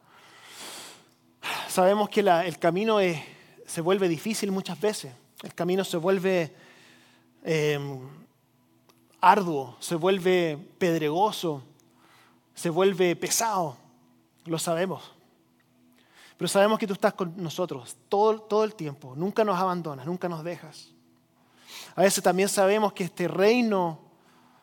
Sabemos 1.67 2.09
que 2.09 2.19
el 2.19 2.59
camino 2.59 2.99
se 3.65 3.81
vuelve 3.81 4.07
difícil 4.07 4.51
muchas 4.51 4.79
veces. 4.79 5.22
El 5.43 5.53
camino 5.53 5.83
se 5.83 5.97
vuelve 5.97 6.55
em, 7.43 7.99
arduo, 9.19 9.75
se 9.79 9.95
vuelve 9.95 10.57
pedregoso, 10.77 11.61
se 12.55 12.69
vuelve 12.69 13.15
pesado. 13.15 13.77
Lo 14.45 14.57
sabemos. 14.57 15.11
Pero 16.37 16.47
sabemos 16.47 16.79
que 16.79 16.87
tú 16.87 16.93
estás 16.93 17.13
con 17.13 17.33
nosotros 17.37 17.97
todo, 18.09 18.41
todo 18.41 18.63
el 18.63 18.73
tiempo. 18.73 19.13
Nunca 19.15 19.43
nos 19.43 19.59
abandonas, 19.59 20.05
nunca 20.05 20.27
nos 20.29 20.43
dejas. 20.43 20.91
A 21.95 22.01
veces 22.01 22.23
también 22.23 22.49
sabemos 22.49 22.93
que 22.93 23.03
este 23.03 23.27
reino, 23.27 23.99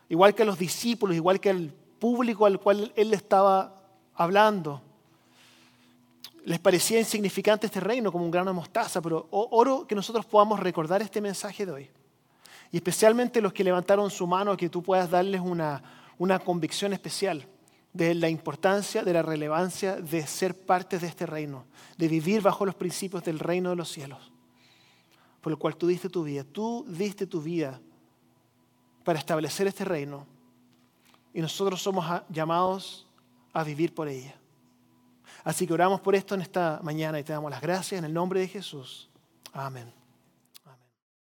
igual 0.09 0.35
que 0.35 0.43
los 0.43 0.57
discípulos, 0.57 1.15
igual 1.15 1.39
que 1.39 1.51
el 1.51 1.71
público 1.71 2.45
al 2.45 2.59
cual 2.59 2.91
Él 2.95 3.13
estaba 3.13 3.81
hablando, 4.15 4.81
les 6.45 6.59
parecía 6.59 6.99
insignificante 6.99 7.67
este 7.67 7.79
reino 7.79 8.11
como 8.11 8.25
un 8.25 8.31
grano 8.31 8.51
de 8.51 8.55
mostaza, 8.55 9.01
pero 9.01 9.27
oro 9.31 9.85
que 9.85 9.95
nosotros 9.95 10.25
podamos 10.25 10.59
recordar 10.59 11.01
este 11.01 11.21
mensaje 11.21 11.65
de 11.65 11.71
hoy. 11.71 11.89
Y 12.71 12.77
especialmente 12.77 13.41
los 13.41 13.53
que 13.53 13.63
levantaron 13.63 14.09
su 14.09 14.25
mano, 14.25 14.55
que 14.57 14.69
tú 14.69 14.81
puedas 14.81 15.09
darles 15.09 15.41
una, 15.41 15.83
una 16.17 16.39
convicción 16.39 16.93
especial 16.93 17.45
de 17.93 18.15
la 18.15 18.29
importancia, 18.29 19.03
de 19.03 19.13
la 19.13 19.21
relevancia 19.21 19.97
de 19.97 20.25
ser 20.25 20.55
parte 20.55 20.97
de 20.97 21.07
este 21.07 21.25
reino, 21.25 21.65
de 21.97 22.07
vivir 22.07 22.41
bajo 22.41 22.65
los 22.65 22.75
principios 22.75 23.23
del 23.23 23.39
reino 23.39 23.69
de 23.69 23.75
los 23.75 23.91
cielos, 23.91 24.31
por 25.41 25.51
el 25.51 25.57
cual 25.57 25.75
tú 25.75 25.87
diste 25.87 26.09
tu 26.09 26.23
vida. 26.23 26.43
Tú 26.43 26.85
diste 26.87 27.27
tu 27.27 27.41
vida 27.41 27.79
para 29.03 29.19
establecer 29.19 29.67
este 29.67 29.83
reino 29.83 30.25
y 31.33 31.41
nosotros 31.41 31.81
somos 31.81 32.05
llamados 32.29 33.05
a 33.53 33.63
vivir 33.63 33.93
por 33.93 34.07
ella. 34.07 34.40
Así 35.43 35.65
que 35.65 35.73
oramos 35.73 36.01
por 36.01 36.15
esto 36.15 36.35
en 36.35 36.41
esta 36.41 36.79
mañana 36.83 37.19
y 37.19 37.23
te 37.23 37.33
damos 37.33 37.51
las 37.51 37.61
gracias 37.61 37.99
en 37.99 38.05
el 38.05 38.13
nombre 38.13 38.39
de 38.39 38.47
Jesús. 38.47 39.09
Amén. 39.53 40.00